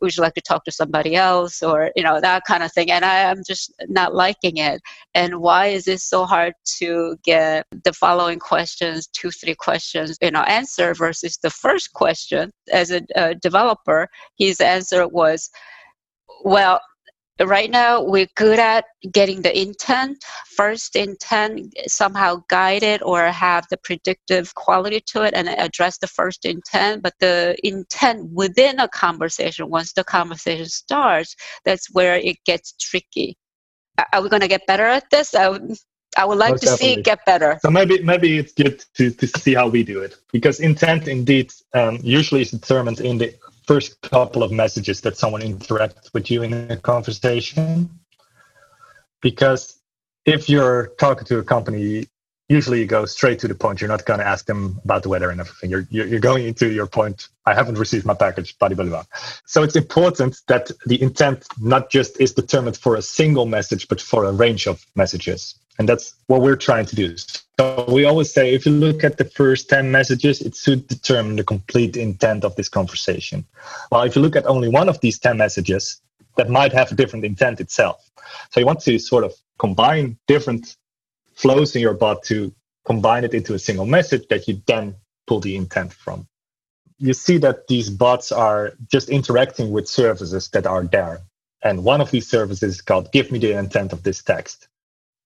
would 0.00 0.16
you 0.16 0.22
like 0.22 0.34
to 0.34 0.40
talk 0.40 0.64
to 0.64 0.72
somebody 0.72 1.14
else 1.14 1.62
or 1.62 1.90
you 1.96 2.02
know 2.02 2.20
that 2.20 2.44
kind 2.46 2.62
of 2.62 2.72
thing. 2.72 2.90
And 2.90 3.04
I, 3.04 3.30
am 3.30 3.42
just 3.46 3.72
not 3.88 4.14
liking 4.14 4.56
it. 4.58 4.80
And 5.14 5.40
why 5.40 5.66
is 5.66 5.88
it 5.88 6.00
so 6.00 6.24
hard 6.24 6.54
to 6.78 7.16
get 7.24 7.66
the 7.84 7.92
following 7.92 8.38
questions 8.38 9.06
two 9.08 9.30
three 9.30 9.54
questions 9.54 10.16
you 10.20 10.30
know 10.30 10.42
answer 10.42 10.94
versus 10.94 11.38
the 11.38 11.50
first 11.50 11.92
question 11.92 12.50
as 12.72 12.90
a, 12.90 13.02
a 13.14 13.34
developer? 13.34 14.08
His 14.38 14.60
answer 14.60 15.06
was 15.08 15.50
well 16.44 16.80
right 17.40 17.70
now 17.70 18.02
we're 18.02 18.28
good 18.36 18.58
at 18.58 18.84
getting 19.12 19.42
the 19.42 19.58
intent. 19.58 20.24
First 20.56 20.96
intent 20.96 21.74
somehow 21.86 22.42
guide 22.48 22.82
it 22.82 23.02
or 23.02 23.26
have 23.26 23.66
the 23.70 23.76
predictive 23.76 24.54
quality 24.54 25.00
to 25.08 25.22
it 25.22 25.34
and 25.34 25.48
address 25.48 25.98
the 25.98 26.06
first 26.06 26.44
intent. 26.44 27.02
But 27.02 27.14
the 27.20 27.56
intent 27.62 28.30
within 28.32 28.80
a 28.80 28.88
conversation 28.88 29.68
once 29.68 29.92
the 29.92 30.04
conversation 30.04 30.66
starts 30.66 31.36
that's 31.64 31.92
where 31.92 32.16
it 32.16 32.36
gets 32.44 32.72
tricky. 32.72 33.36
Are 34.12 34.22
we 34.22 34.28
going 34.28 34.42
to 34.42 34.48
get 34.48 34.66
better 34.66 34.84
at 34.84 35.08
this? 35.10 35.34
I 35.34 35.48
would, 35.48 35.76
I 36.16 36.24
would 36.24 36.38
like 36.38 36.52
Most 36.52 36.60
to 36.60 36.66
definitely. 36.66 36.94
see 36.94 37.00
it 37.00 37.04
get 37.04 37.24
better. 37.26 37.58
So 37.62 37.70
maybe 37.70 38.02
maybe 38.02 38.38
it's 38.38 38.52
good 38.52 38.84
to, 38.94 39.10
to 39.10 39.26
see 39.26 39.54
how 39.54 39.68
we 39.68 39.82
do 39.82 40.00
it. 40.00 40.16
Because 40.32 40.60
intent 40.60 41.08
indeed 41.08 41.52
um, 41.74 41.98
usually 42.02 42.42
is 42.42 42.50
determined 42.50 43.00
in 43.00 43.18
the 43.18 43.34
first 43.66 44.00
couple 44.02 44.42
of 44.42 44.52
messages 44.52 45.00
that 45.02 45.16
someone 45.16 45.42
interacts 45.42 46.12
with 46.14 46.30
you 46.30 46.42
in 46.42 46.70
a 46.70 46.76
conversation. 46.76 47.90
Because 49.20 49.80
if 50.24 50.48
you're 50.48 50.88
talking 50.98 51.24
to 51.26 51.38
a 51.38 51.42
company, 51.42 52.06
usually 52.48 52.80
you 52.80 52.86
go 52.86 53.04
straight 53.06 53.38
to 53.40 53.48
the 53.48 53.54
point. 53.54 53.80
You're 53.80 53.88
not 53.88 54.04
going 54.04 54.20
to 54.20 54.26
ask 54.26 54.46
them 54.46 54.80
about 54.84 55.02
the 55.02 55.08
weather 55.08 55.30
and 55.30 55.40
everything. 55.40 55.70
You're, 55.70 55.86
you're 55.90 56.20
going 56.20 56.46
into 56.46 56.70
your 56.70 56.86
point. 56.86 57.28
I 57.44 57.54
haven't 57.54 57.78
received 57.78 58.06
my 58.06 58.14
package, 58.14 58.56
blah, 58.58 58.68
blah, 58.68 58.84
blah. 58.84 59.04
So 59.46 59.62
it's 59.62 59.76
important 59.76 60.40
that 60.46 60.70
the 60.86 61.00
intent 61.02 61.46
not 61.60 61.90
just 61.90 62.20
is 62.20 62.34
determined 62.34 62.76
for 62.76 62.96
a 62.96 63.02
single 63.02 63.46
message, 63.46 63.88
but 63.88 64.00
for 64.00 64.24
a 64.24 64.32
range 64.32 64.66
of 64.66 64.84
messages. 64.94 65.56
And 65.78 65.88
that's 65.88 66.14
what 66.26 66.40
we're 66.42 66.56
trying 66.56 66.86
to 66.86 66.96
do. 66.96 67.16
So 67.58 67.84
we 67.88 68.04
always 68.04 68.32
say 68.32 68.54
if 68.54 68.66
you 68.66 68.72
look 68.72 69.04
at 69.04 69.18
the 69.18 69.24
first 69.24 69.68
10 69.68 69.90
messages, 69.90 70.40
it 70.40 70.56
should 70.56 70.86
determine 70.88 71.36
the 71.36 71.44
complete 71.44 71.96
intent 71.96 72.44
of 72.44 72.54
this 72.56 72.68
conversation. 72.68 73.44
Well, 73.90 74.02
if 74.02 74.16
you 74.16 74.22
look 74.22 74.36
at 74.36 74.46
only 74.46 74.68
one 74.68 74.88
of 74.88 75.00
these 75.00 75.18
10 75.18 75.36
messages, 75.36 76.00
that 76.36 76.50
might 76.50 76.72
have 76.72 76.92
a 76.92 76.94
different 76.94 77.24
intent 77.24 77.60
itself. 77.60 78.10
So 78.50 78.60
you 78.60 78.66
want 78.66 78.80
to 78.80 78.98
sort 78.98 79.24
of 79.24 79.32
combine 79.58 80.18
different 80.26 80.76
flows 81.34 81.74
in 81.74 81.82
your 81.82 81.94
bot 81.94 82.22
to 82.24 82.54
combine 82.84 83.24
it 83.24 83.34
into 83.34 83.54
a 83.54 83.58
single 83.58 83.86
message 83.86 84.28
that 84.28 84.46
you 84.46 84.60
then 84.66 84.94
pull 85.26 85.40
the 85.40 85.56
intent 85.56 85.92
from. 85.92 86.26
you 86.98 87.12
see 87.12 87.38
that 87.38 87.66
these 87.68 87.90
bots 87.90 88.32
are 88.32 88.72
just 88.90 89.08
interacting 89.08 89.70
with 89.70 89.88
services 89.88 90.48
that 90.50 90.66
are 90.66 90.84
there. 90.84 91.20
And 91.62 91.84
one 91.84 92.00
of 92.00 92.10
these 92.10 92.28
services 92.28 92.74
is 92.76 92.80
called 92.80 93.12
Give 93.12 93.30
me 93.30 93.38
the 93.38 93.58
intent 93.58 93.92
of 93.92 94.02
this 94.02 94.22
text. 94.22 94.68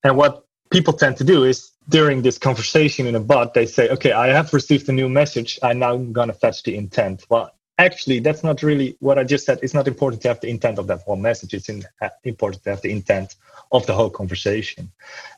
And 0.02 0.16
what 0.16 0.44
people 0.70 0.92
tend 0.92 1.16
to 1.18 1.24
do 1.24 1.44
is 1.44 1.72
during 1.88 2.22
this 2.22 2.38
conversation 2.38 3.06
in 3.06 3.14
a 3.14 3.20
bot, 3.20 3.54
they 3.54 3.66
say, 3.66 3.88
okay, 3.90 4.12
I 4.12 4.28
have 4.28 4.52
received 4.52 4.88
a 4.88 4.92
new 4.92 5.08
message. 5.08 5.58
I'm 5.62 5.78
now 5.78 5.96
going 5.96 6.28
to 6.28 6.34
fetch 6.34 6.62
the 6.62 6.76
intent. 6.76 7.26
Well, 7.28 7.50
actually, 7.78 8.20
that's 8.20 8.44
not 8.44 8.62
really 8.62 8.96
what 9.00 9.18
I 9.18 9.24
just 9.24 9.44
said. 9.44 9.58
It's 9.62 9.74
not 9.74 9.88
important 9.88 10.22
to 10.22 10.28
have 10.28 10.40
the 10.40 10.48
intent 10.48 10.78
of 10.78 10.86
that 10.86 11.00
one 11.06 11.20
message. 11.20 11.54
It's 11.54 11.68
in, 11.68 11.84
uh, 12.00 12.08
important 12.24 12.62
to 12.64 12.70
have 12.70 12.82
the 12.82 12.92
intent 12.92 13.36
of 13.72 13.86
the 13.86 13.94
whole 13.94 14.10
conversation. 14.10 14.90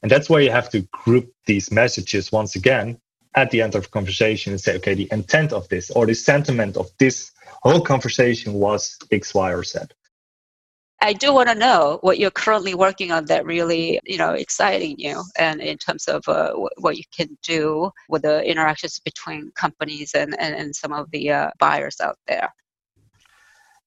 And 0.03 0.11
that's 0.11 0.29
why 0.29 0.41
you 0.41 0.51
have 0.51 0.71
to 0.71 0.81
group 1.05 1.33
these 1.47 1.71
messages 1.71 2.31
once 2.31 2.55
again 2.57 2.99
at 3.35 3.51
the 3.51 3.63
end 3.63 3.75
of 3.75 3.91
conversation 3.91 4.53
and 4.53 4.61
say, 4.61 4.77
okay, 4.77 4.95
the 4.95 5.09
intent 5.11 5.53
of 5.53 5.69
this 5.69 5.91
or 5.91 6.05
the 6.07 6.15
sentiment 6.15 6.77
of 6.77 6.91
this 6.99 7.33
whole 7.63 7.81
conversation 7.81 8.55
was 8.55 8.99
X, 9.11 9.35
Y, 9.35 9.53
or 9.53 9.65
Z. 9.65 9.79
I 11.03 11.13
do 11.13 11.35
want 11.35 11.49
to 11.49 11.57
know 11.57 11.99
what 12.03 12.21
you're 12.21 12.31
currently 12.31 12.75
working 12.75 13.11
on 13.11 13.25
that 13.27 13.45
really, 13.45 13.99
you 14.05 14.19
know, 14.19 14.35
exciting 14.35 14.95
you, 14.99 15.25
and 15.37 15.61
in 15.61 15.77
terms 15.77 16.07
of 16.07 16.27
uh, 16.29 16.53
what 16.79 16.97
you 16.97 17.03
can 17.15 17.37
do 17.43 17.91
with 18.09 18.23
the 18.23 18.49
interactions 18.49 19.01
between 19.01 19.51
companies 19.57 20.15
and, 20.15 20.39
and, 20.39 20.55
and 20.55 20.77
some 20.77 20.93
of 20.93 21.11
the 21.11 21.31
uh, 21.31 21.51
buyers 21.59 22.01
out 22.01 22.19
there. 22.29 22.55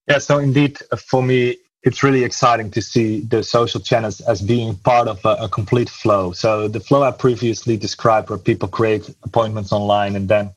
Yeah, 0.10 0.18
so 0.18 0.40
indeed, 0.40 0.78
uh, 0.92 0.98
for 0.98 1.24
me, 1.24 1.56
it's 1.84 2.04
really 2.04 2.24
exciting 2.24 2.70
to 2.72 2.82
see 2.82 3.22
the 3.22 3.44
social 3.44 3.80
channels 3.80 4.20
as 4.22 4.42
being 4.42 4.76
part 4.76 5.08
of 5.08 5.24
a, 5.24 5.36
a, 5.46 5.50
complete 5.50 5.90
flow. 5.90 6.32
So 6.34 6.68
the 6.68 6.80
flow 6.80 7.04
I 7.04 7.12
previously 7.12 7.78
described, 7.78 8.30
where 8.30 8.40
people 8.40 8.68
create 8.68 9.08
appointments 9.24 9.72
online 9.72 10.16
and 10.16 10.28
then 10.28 10.52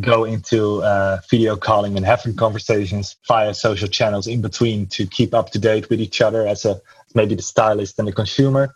go 0.00 0.24
into 0.24 0.82
uh, 0.82 1.20
video 1.30 1.56
calling 1.56 1.96
and 1.96 2.04
having 2.04 2.34
conversations 2.34 3.16
via 3.28 3.54
social 3.54 3.88
channels 3.88 4.26
in 4.26 4.40
between 4.40 4.86
to 4.86 5.06
keep 5.06 5.34
up 5.34 5.50
to 5.50 5.58
date 5.58 5.88
with 5.88 6.00
each 6.00 6.20
other 6.20 6.46
as 6.46 6.64
a 6.64 6.80
maybe 7.14 7.34
the 7.34 7.42
stylist 7.42 7.98
and 7.98 8.08
the 8.08 8.12
consumer. 8.12 8.74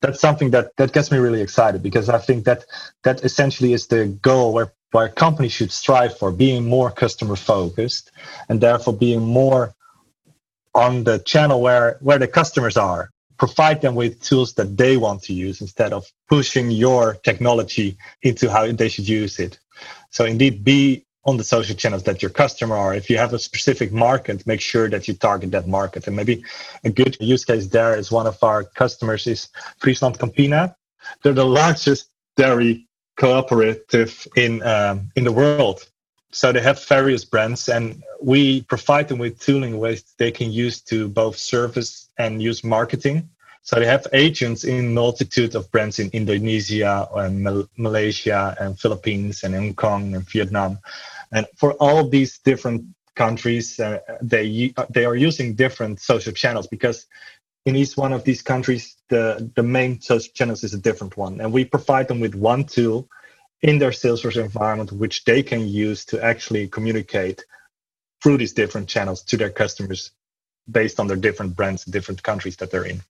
That's 0.00 0.20
something 0.20 0.50
that 0.50 0.76
that 0.76 0.92
gets 0.92 1.10
me 1.10 1.18
really 1.18 1.40
excited 1.40 1.82
because 1.82 2.08
i 2.08 2.18
think 2.18 2.44
that 2.44 2.64
that 3.04 3.24
essentially 3.24 3.72
is 3.72 3.86
the 3.86 4.06
goal 4.20 4.52
where 4.52 4.72
where 4.92 5.06
a 5.06 5.12
company 5.12 5.48
should 5.48 5.70
strive 5.70 6.18
for 6.18 6.32
being 6.32 6.64
more 6.68 6.90
customer 6.90 7.36
focused 7.36 8.10
and 8.48 8.60
therefore 8.60 8.94
being 8.94 9.20
more 9.20 9.74
on 10.74 11.04
the 11.04 11.18
channel 11.20 11.60
where 11.60 11.98
where 12.00 12.18
the 12.18 12.26
customers 12.26 12.76
are 12.76 13.10
provide 13.40 13.80
them 13.80 13.94
with 13.96 14.22
tools 14.22 14.50
that 14.54 14.76
they 14.76 14.94
want 14.96 15.20
to 15.22 15.32
use 15.32 15.60
instead 15.60 15.92
of 15.92 16.06
pushing 16.28 16.70
your 16.70 17.14
technology 17.28 17.96
into 18.22 18.48
how 18.54 18.70
they 18.70 18.88
should 18.88 19.08
use 19.08 19.40
it 19.40 19.58
so 20.10 20.24
indeed, 20.24 20.64
be 20.64 21.06
on 21.24 21.36
the 21.36 21.44
social 21.44 21.76
channels 21.76 22.02
that 22.04 22.22
your 22.22 22.30
customer 22.30 22.76
are. 22.76 22.94
If 22.94 23.10
you 23.10 23.18
have 23.18 23.32
a 23.34 23.38
specific 23.38 23.92
market, 23.92 24.46
make 24.46 24.60
sure 24.60 24.88
that 24.88 25.06
you 25.06 25.14
target 25.14 25.50
that 25.52 25.68
market. 25.68 26.06
And 26.06 26.16
maybe 26.16 26.42
a 26.84 26.90
good 26.90 27.16
use 27.20 27.44
case 27.44 27.66
there 27.66 27.96
is 27.96 28.10
one 28.10 28.26
of 28.26 28.42
our 28.42 28.64
customers 28.64 29.26
is 29.26 29.48
Friesland 29.78 30.18
Campina. 30.18 30.74
They're 31.22 31.32
the 31.32 31.44
largest 31.44 32.08
dairy 32.36 32.88
cooperative 33.16 34.26
in 34.36 34.62
um, 34.62 35.10
in 35.16 35.24
the 35.24 35.32
world. 35.32 35.86
So 36.32 36.52
they 36.52 36.60
have 36.60 36.84
various 36.84 37.24
brands, 37.24 37.68
and 37.68 38.02
we 38.22 38.62
provide 38.62 39.08
them 39.08 39.18
with 39.18 39.40
tooling 39.40 39.78
ways 39.78 40.04
they 40.16 40.30
can 40.30 40.52
use 40.52 40.80
to 40.82 41.08
both 41.08 41.36
service 41.36 42.08
and 42.18 42.40
use 42.40 42.62
marketing. 42.62 43.28
So 43.62 43.76
they 43.76 43.86
have 43.86 44.06
agents 44.12 44.64
in 44.64 44.94
multitude 44.94 45.54
of 45.54 45.70
brands 45.70 45.98
in 45.98 46.08
Indonesia 46.12 47.08
and 47.14 47.42
Mal- 47.42 47.68
Malaysia 47.76 48.56
and 48.60 48.78
Philippines 48.78 49.42
and 49.42 49.54
Hong 49.54 49.74
Kong 49.74 50.14
and 50.14 50.28
Vietnam. 50.28 50.78
And 51.32 51.46
for 51.56 51.74
all 51.74 52.08
these 52.08 52.38
different 52.38 52.84
countries, 53.16 53.78
uh, 53.78 53.98
they 54.22 54.72
they 54.88 55.04
are 55.04 55.16
using 55.16 55.54
different 55.54 56.00
social 56.00 56.32
channels 56.32 56.66
because 56.66 57.06
in 57.66 57.76
each 57.76 57.96
one 57.96 58.12
of 58.12 58.24
these 58.24 58.42
countries, 58.42 58.96
the, 59.08 59.50
the 59.54 59.62
main 59.62 60.00
social 60.00 60.32
channels 60.32 60.64
is 60.64 60.74
a 60.74 60.78
different 60.78 61.16
one. 61.16 61.40
And 61.40 61.52
we 61.52 61.64
provide 61.64 62.08
them 62.08 62.20
with 62.20 62.34
one 62.34 62.64
tool 62.64 63.08
in 63.62 63.78
their 63.78 63.90
Salesforce 63.90 64.42
environment, 64.42 64.92
which 64.92 65.24
they 65.24 65.42
can 65.42 65.68
use 65.68 66.04
to 66.06 66.22
actually 66.22 66.68
communicate 66.68 67.44
through 68.22 68.38
these 68.38 68.52
different 68.52 68.88
channels 68.88 69.22
to 69.22 69.36
their 69.36 69.50
customers 69.50 70.12
based 70.70 71.00
on 71.00 71.06
their 71.06 71.16
different 71.16 71.56
brands, 71.56 71.84
different 71.84 72.22
countries 72.22 72.56
that 72.56 72.70
they're 72.70 72.84
in 72.84 73.02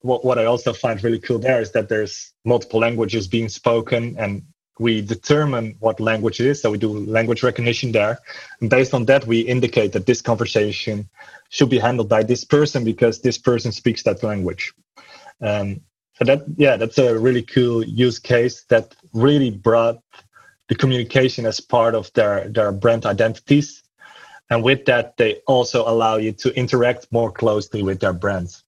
what, 0.00 0.24
what 0.24 0.38
I 0.38 0.44
also 0.44 0.72
find 0.72 1.02
really 1.02 1.18
cool 1.18 1.38
there 1.38 1.60
is 1.60 1.72
that 1.72 1.88
there's 1.88 2.32
multiple 2.44 2.80
languages 2.80 3.26
being 3.26 3.48
spoken 3.48 4.16
and 4.18 4.42
we 4.78 5.00
determine 5.00 5.74
what 5.80 5.98
language 5.98 6.40
it 6.40 6.46
is. 6.46 6.62
So 6.62 6.70
we 6.70 6.78
do 6.78 6.88
language 6.88 7.42
recognition 7.42 7.90
there. 7.90 8.18
And 8.60 8.70
based 8.70 8.94
on 8.94 9.06
that, 9.06 9.26
we 9.26 9.40
indicate 9.40 9.92
that 9.92 10.06
this 10.06 10.22
conversation 10.22 11.08
should 11.48 11.68
be 11.68 11.80
handled 11.80 12.08
by 12.08 12.22
this 12.22 12.44
person 12.44 12.84
because 12.84 13.20
this 13.20 13.38
person 13.38 13.72
speaks 13.72 14.04
that 14.04 14.22
language. 14.22 14.72
Um, 15.40 15.80
so 16.18 16.24
that, 16.24 16.42
yeah, 16.56 16.76
that's 16.76 16.98
a 16.98 17.18
really 17.18 17.42
cool 17.42 17.84
use 17.84 18.18
case 18.18 18.64
that 18.64 18.94
really 19.12 19.50
brought 19.50 20.02
the 20.68 20.74
communication 20.74 21.46
as 21.46 21.60
part 21.60 21.94
of 21.94 22.12
their, 22.12 22.48
their 22.48 22.72
brand 22.72 23.06
identities. 23.06 23.82
And 24.50 24.62
with 24.62 24.84
that, 24.86 25.16
they 25.16 25.36
also 25.46 25.88
allow 25.88 26.16
you 26.16 26.32
to 26.32 26.54
interact 26.56 27.06
more 27.12 27.30
closely 27.30 27.82
with 27.82 28.00
their 28.00 28.12
brands 28.12 28.64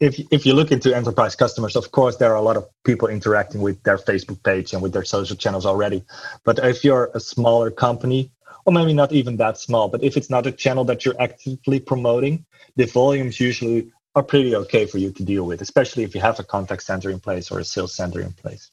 if 0.00 0.20
if 0.30 0.46
you 0.46 0.54
look 0.54 0.70
into 0.70 0.94
enterprise 0.94 1.34
customers, 1.34 1.76
of 1.76 1.90
course 1.90 2.16
there 2.16 2.32
are 2.32 2.36
a 2.36 2.42
lot 2.42 2.56
of 2.56 2.68
people 2.84 3.08
interacting 3.08 3.60
with 3.60 3.82
their 3.82 3.98
Facebook 3.98 4.42
page 4.42 4.72
and 4.72 4.82
with 4.82 4.92
their 4.92 5.04
social 5.04 5.36
channels 5.36 5.66
already. 5.66 6.04
But 6.44 6.58
if 6.60 6.84
you're 6.84 7.10
a 7.14 7.20
smaller 7.20 7.70
company, 7.70 8.30
or 8.64 8.72
maybe 8.72 8.92
not 8.92 9.12
even 9.12 9.36
that 9.38 9.58
small, 9.58 9.88
but 9.88 10.02
if 10.02 10.16
it's 10.16 10.30
not 10.30 10.46
a 10.46 10.52
channel 10.52 10.84
that 10.84 11.04
you're 11.04 11.20
actively 11.20 11.80
promoting, 11.80 12.44
the 12.76 12.86
volumes 12.86 13.40
usually 13.40 13.90
are 14.18 14.22
pretty 14.22 14.54
okay 14.56 14.84
for 14.84 14.98
you 14.98 15.10
to 15.12 15.22
deal 15.22 15.44
with, 15.44 15.60
especially 15.62 16.02
if 16.02 16.14
you 16.14 16.20
have 16.20 16.38
a 16.40 16.44
contact 16.44 16.82
center 16.82 17.10
in 17.10 17.20
place 17.20 17.50
or 17.50 17.60
a 17.60 17.64
sales 17.64 17.94
center 17.94 18.20
in 18.20 18.32
place. 18.32 18.70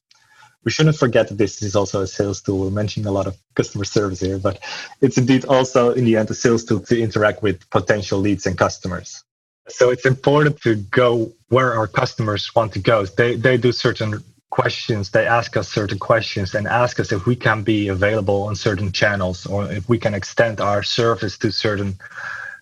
We 0.63 0.71
shouldn't 0.71 0.97
forget 0.97 1.27
that 1.27 1.37
this 1.37 1.61
is 1.61 1.75
also 1.75 2.01
a 2.01 2.07
sales 2.07 2.41
tool. 2.41 2.61
We're 2.61 2.71
mentioning 2.71 3.05
a 3.07 3.11
lot 3.11 3.27
of 3.27 3.37
customer 3.53 3.85
service 3.85 4.19
here, 4.19 4.39
but 4.39 4.59
it's 4.99 5.19
indeed 5.19 5.45
also 5.45 5.91
in 5.91 6.05
the 6.05 6.17
end 6.17 6.31
a 6.31 6.33
sales 6.33 6.63
tool 6.65 6.79
to 6.79 6.99
interact 6.99 7.43
with 7.43 7.69
potential 7.69 8.19
leads 8.19 8.47
and 8.47 8.57
customers. 8.57 9.23
So 9.67 9.91
it's 9.91 10.05
important 10.05 10.61
to 10.61 10.75
go 10.75 11.31
where 11.49 11.75
our 11.75 11.87
customers 11.87 12.53
want 12.55 12.73
to 12.73 12.79
go. 12.79 13.05
They 13.05 13.35
they 13.35 13.57
do 13.57 13.71
certain 13.71 14.23
questions, 14.49 15.09
they 15.09 15.27
ask 15.27 15.57
us 15.57 15.67
certain 15.69 15.99
questions 15.99 16.55
and 16.55 16.65
ask 16.67 16.99
us 16.99 17.11
if 17.11 17.25
we 17.25 17.35
can 17.35 17.61
be 17.61 17.89
available 17.89 18.43
on 18.43 18.55
certain 18.55 18.91
channels 18.91 19.45
or 19.45 19.69
if 19.71 19.89
we 19.89 19.97
can 19.99 20.13
extend 20.13 20.61
our 20.61 20.81
service 20.81 21.37
to 21.37 21.51
certain 21.51 21.95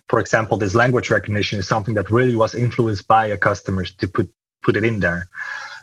for 0.08 0.20
example, 0.20 0.56
this 0.56 0.74
language 0.74 1.10
recognition 1.10 1.58
is 1.58 1.68
something 1.68 1.94
that 1.94 2.10
really 2.10 2.36
was 2.36 2.54
influenced 2.54 3.08
by 3.08 3.26
a 3.26 3.36
customers 3.36 3.94
to 3.94 4.08
put 4.08 4.30
put 4.62 4.76
it 4.76 4.84
in 4.84 5.00
there. 5.00 5.28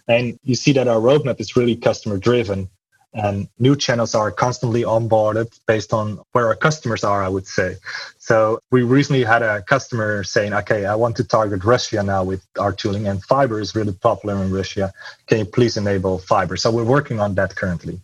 And 0.08 0.40
you 0.44 0.56
see 0.56 0.74
that 0.74 0.88
our 0.88 1.00
roadmap 1.00 1.40
is 1.40 1.56
really 1.56 1.76
customer 1.76 2.18
driven 2.18 2.70
and 3.14 3.48
new 3.60 3.76
channels 3.76 4.16
are 4.16 4.32
constantly 4.32 4.84
onboarded 4.84 5.48
based 5.68 5.94
on 5.94 6.20
where 6.32 6.48
our 6.48 6.56
customers 6.56 7.04
are 7.04 7.24
i 7.24 7.28
would 7.28 7.46
say. 7.46 7.76
So 8.20 8.60
we 8.72 8.84
recently 8.84 9.24
had 9.24 9.42
a 9.42 9.62
customer 9.64 10.24
saying 10.24 10.54
okay 10.54 10.86
i 10.86 10.96
want 10.96 11.18
to 11.18 11.24
target 11.24 11.64
russia 11.64 12.04
now 12.04 12.24
with 12.24 12.46
our 12.58 12.72
tooling 12.72 13.08
and 13.08 13.22
Viber 13.28 13.62
is 13.62 13.76
really 13.76 13.94
popular 13.94 14.42
in 14.44 14.52
russia. 14.52 14.94
Can 15.28 15.40
you 15.40 15.46
please 15.46 15.78
enable 15.78 16.20
Viber? 16.20 16.58
So 16.58 16.72
we're 16.72 16.84
working 16.86 17.20
on 17.20 17.36
that 17.36 17.56
currently. 17.56 18.00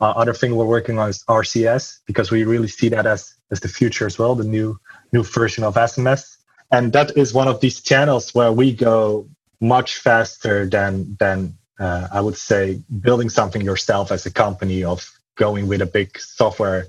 Uh, 0.00 0.10
other 0.16 0.34
thing 0.34 0.56
we're 0.56 0.64
working 0.64 0.98
on 0.98 1.10
is 1.10 1.22
rcs 1.28 1.98
because 2.06 2.30
we 2.30 2.42
really 2.44 2.68
see 2.68 2.88
that 2.88 3.06
as 3.06 3.34
as 3.52 3.60
the 3.60 3.68
future 3.68 4.06
as 4.06 4.18
well 4.18 4.34
the 4.34 4.44
new 4.44 4.78
new 5.12 5.22
version 5.22 5.64
of 5.64 5.74
sms 5.74 6.36
and 6.70 6.92
that 6.92 7.16
is 7.16 7.34
one 7.34 7.48
of 7.48 7.60
these 7.60 7.80
channels 7.80 8.34
where 8.34 8.52
we 8.52 8.72
go 8.72 9.26
much 9.60 9.98
faster 9.98 10.66
than 10.66 11.16
than 11.18 11.54
uh, 11.78 12.08
I 12.12 12.20
would 12.20 12.36
say 12.36 12.80
building 13.00 13.30
something 13.30 13.62
yourself 13.62 14.12
as 14.12 14.26
a 14.26 14.30
company 14.30 14.84
of 14.84 15.10
going 15.36 15.66
with 15.66 15.80
a 15.80 15.86
big 15.86 16.18
software 16.18 16.86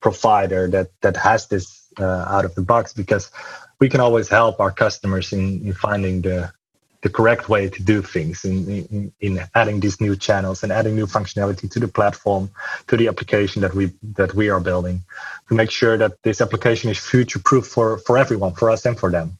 provider 0.00 0.68
that 0.68 0.88
that 1.00 1.16
has 1.16 1.46
this 1.48 1.86
uh, 1.98 2.04
out 2.28 2.44
of 2.44 2.54
the 2.54 2.62
box 2.62 2.92
because 2.92 3.30
we 3.80 3.88
can 3.88 4.00
always 4.00 4.28
help 4.28 4.60
our 4.60 4.70
customers 4.70 5.32
in, 5.32 5.66
in 5.66 5.72
finding 5.72 6.22
the 6.22 6.52
the 7.04 7.10
correct 7.10 7.50
way 7.50 7.68
to 7.68 7.82
do 7.82 8.00
things 8.00 8.46
in, 8.46 8.66
in, 8.66 9.12
in 9.20 9.40
adding 9.54 9.78
these 9.78 10.00
new 10.00 10.16
channels 10.16 10.62
and 10.62 10.72
adding 10.72 10.96
new 10.96 11.06
functionality 11.06 11.70
to 11.70 11.78
the 11.78 11.86
platform 11.86 12.50
to 12.88 12.96
the 12.96 13.08
application 13.08 13.60
that 13.60 13.74
we 13.74 13.92
that 14.14 14.34
we 14.34 14.48
are 14.48 14.58
building 14.58 15.02
to 15.46 15.54
make 15.54 15.70
sure 15.70 15.98
that 15.98 16.12
this 16.22 16.40
application 16.40 16.90
is 16.90 16.98
future 16.98 17.38
proof 17.38 17.66
for 17.66 17.98
for 17.98 18.16
everyone 18.16 18.54
for 18.54 18.70
us 18.70 18.86
and 18.86 18.98
for 18.98 19.10
them. 19.10 19.38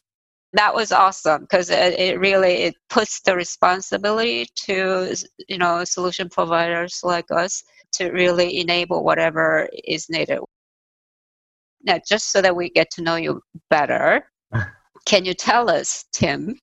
That 0.53 0.75
was 0.75 0.91
awesome 0.91 1.41
because 1.41 1.71
it, 1.71 1.99
it, 1.99 2.19
really 2.19 2.53
it 2.67 2.75
puts 2.87 3.19
the 3.21 3.35
responsibility 3.35 4.45
to 4.67 5.15
you 5.47 5.57
know 5.57 5.83
solution 5.83 6.29
providers 6.29 6.99
like 7.03 7.31
us 7.31 7.63
to 7.93 8.11
really 8.11 8.59
enable 8.59 9.03
whatever 9.03 9.67
is 9.87 10.07
needed. 10.07 10.39
Now 11.81 11.99
just 12.07 12.31
so 12.31 12.43
that 12.43 12.55
we 12.55 12.69
get 12.69 12.91
to 12.91 13.01
know 13.01 13.15
you 13.15 13.41
better 13.71 14.29
can 15.05 15.25
you 15.25 15.33
tell 15.33 15.69
us 15.69 16.05
tim 16.11 16.59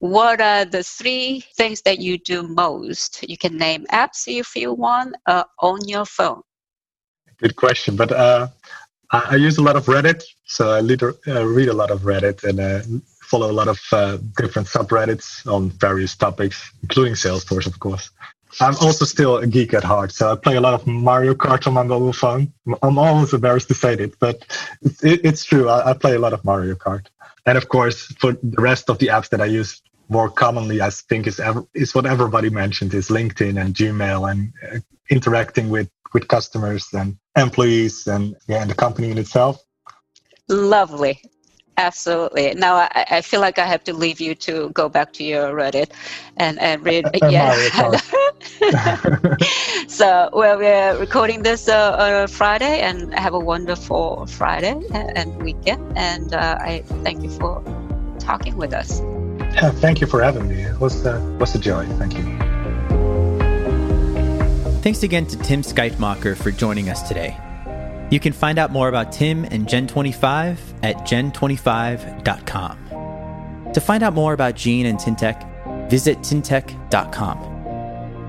what 0.00 0.40
are 0.40 0.64
the 0.64 0.82
three 0.82 1.44
things 1.56 1.82
that 1.82 1.98
you 1.98 2.18
do 2.18 2.42
most 2.42 3.24
you 3.28 3.36
can 3.36 3.56
name 3.56 3.84
apps 3.92 4.24
if 4.26 4.54
you 4.54 4.72
want 4.72 5.14
uh, 5.26 5.44
on 5.60 5.86
your 5.88 6.04
phone 6.04 6.42
good 7.38 7.56
question 7.56 7.96
but 7.96 8.12
uh, 8.12 8.48
I, 9.10 9.36
use 9.36 9.56
a 9.56 9.62
lot 9.62 9.76
of 9.76 9.86
Reddit, 9.86 10.22
so 10.44 10.70
I 10.72 10.80
uh, 10.80 11.44
read 11.46 11.68
a 11.68 11.72
lot 11.72 11.90
of 11.90 12.00
Reddit 12.02 12.44
and 12.44 12.60
uh, 12.60 12.80
follow 13.22 13.50
a 13.50 13.52
lot 13.52 13.68
of 13.68 13.80
uh, 13.92 14.18
different 14.36 14.68
subreddits 14.68 15.50
on 15.50 15.70
various 15.70 16.14
topics, 16.14 16.72
including 16.82 17.14
Salesforce, 17.14 17.66
of 17.66 17.78
course. 17.80 18.10
I'm 18.60 18.76
also 18.80 19.04
still 19.04 19.38
a 19.38 19.46
geek 19.46 19.74
at 19.74 19.84
heart, 19.84 20.12
so 20.12 20.32
I 20.32 20.36
play 20.36 20.56
a 20.56 20.60
lot 20.60 20.74
of 20.74 20.86
Mario 20.86 21.34
Kart 21.34 21.66
on 21.66 21.74
my 21.74 21.82
mobile 21.82 22.12
phone. 22.12 22.52
I'm 22.82 22.98
almost 22.98 23.34
embarrassed 23.34 23.68
to 23.68 23.74
say 23.74 23.94
it, 23.94 24.18
but 24.18 24.46
it, 25.02 25.20
it's 25.24 25.44
true. 25.44 25.68
I, 25.68 25.92
play 25.92 26.14
a 26.14 26.18
lot 26.18 26.32
of 26.32 26.44
Mario 26.44 26.74
Kart, 26.74 27.06
and 27.46 27.58
of 27.58 27.68
course, 27.68 28.06
for 28.18 28.32
the 28.32 28.60
rest 28.62 28.88
of 28.88 28.98
the 28.98 29.08
apps 29.08 29.28
that 29.30 29.40
I 29.40 29.46
use 29.46 29.82
more 30.08 30.30
commonly, 30.30 30.80
I 30.80 30.90
think 30.90 31.26
is 31.26 31.40
ever, 31.40 31.64
is 31.74 31.94
what 31.94 32.06
everybody 32.06 32.50
mentioned 32.50 32.94
is 32.94 33.08
LinkedIn 33.08 33.60
and 33.60 33.74
Gmail 33.74 34.30
and 34.30 34.52
uh, 34.72 34.78
interacting 35.10 35.68
with 35.68 35.90
with 36.14 36.28
customers 36.28 36.88
and 36.94 37.18
employees 37.36 38.06
and 38.06 38.34
yeah, 38.48 38.62
and 38.62 38.70
the 38.70 38.74
company 38.74 39.10
in 39.10 39.18
itself. 39.18 39.62
Lovely. 40.48 41.20
Absolutely. 41.76 42.54
Now 42.54 42.74
I, 42.74 43.06
I 43.08 43.20
feel 43.20 43.40
like 43.40 43.58
I 43.58 43.64
have 43.64 43.84
to 43.84 43.92
leave 43.92 44.20
you 44.20 44.34
to 44.34 44.70
go 44.70 44.88
back 44.88 45.12
to 45.12 45.24
your 45.24 45.52
Reddit 45.52 45.92
and, 46.36 46.58
and 46.58 46.84
read. 46.84 47.08
yeah. 47.30 47.54
so 49.86 50.28
well, 50.32 50.58
we're 50.58 50.98
recording 50.98 51.44
this 51.44 51.68
uh, 51.68 51.96
on 51.96 52.28
Friday, 52.28 52.80
and 52.80 53.14
have 53.14 53.32
a 53.32 53.38
wonderful 53.38 54.26
Friday 54.26 54.82
and 54.92 55.40
weekend. 55.40 55.96
And 55.96 56.34
uh, 56.34 56.58
I 56.60 56.82
thank 57.04 57.22
you 57.22 57.30
for 57.30 57.62
talking 58.18 58.56
with 58.56 58.74
us. 58.74 59.00
Yeah, 59.54 59.70
thank 59.70 60.00
you 60.00 60.06
for 60.06 60.22
having 60.22 60.48
me. 60.48 60.62
It 60.62 60.78
was 60.78 61.04
uh, 61.04 61.20
was 61.38 61.54
a 61.54 61.58
joy. 61.58 61.86
Thank 61.98 62.16
you. 62.16 62.24
Thanks 64.82 65.02
again 65.02 65.26
to 65.26 65.36
Tim 65.38 65.62
Skeitmacher 65.62 66.36
for 66.36 66.50
joining 66.50 66.88
us 66.88 67.02
today. 67.06 67.36
You 68.10 68.20
can 68.20 68.32
find 68.32 68.58
out 68.58 68.72
more 68.72 68.88
about 68.88 69.12
Tim 69.12 69.44
and 69.44 69.66
Gen25 69.66 70.56
at 70.82 70.96
gen25.com. 70.98 72.78
To 73.74 73.80
find 73.80 74.02
out 74.02 74.14
more 74.14 74.32
about 74.32 74.54
Gene 74.54 74.86
and 74.86 74.98
Tyntec, 74.98 75.90
visit 75.90 76.18
tyntec.com. 76.20 77.58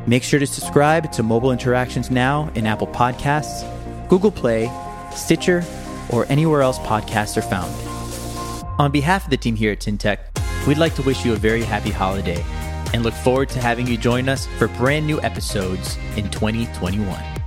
Make 0.05 0.23
sure 0.23 0.39
to 0.39 0.47
subscribe 0.47 1.11
to 1.13 1.23
Mobile 1.23 1.51
Interactions 1.51 2.11
Now 2.11 2.51
in 2.55 2.67
Apple 2.67 2.87
Podcasts, 2.87 3.63
Google 4.09 4.31
Play, 4.31 4.69
Stitcher, 5.13 5.63
or 6.09 6.25
anywhere 6.29 6.61
else 6.61 6.79
podcasts 6.79 7.37
are 7.37 7.41
found. 7.41 7.71
On 8.79 8.91
behalf 8.91 9.25
of 9.25 9.29
the 9.29 9.37
team 9.37 9.55
here 9.55 9.71
at 9.71 9.79
Tyntec, 9.79 10.28
we'd 10.67 10.77
like 10.77 10.95
to 10.95 11.01
wish 11.01 11.25
you 11.25 11.33
a 11.33 11.37
very 11.37 11.63
happy 11.63 11.91
holiday 11.91 12.43
and 12.93 13.03
look 13.03 13.13
forward 13.13 13.49
to 13.49 13.59
having 13.59 13.87
you 13.87 13.97
join 13.97 14.27
us 14.29 14.47
for 14.57 14.67
brand 14.69 15.05
new 15.05 15.21
episodes 15.21 15.97
in 16.15 16.29
2021. 16.29 17.38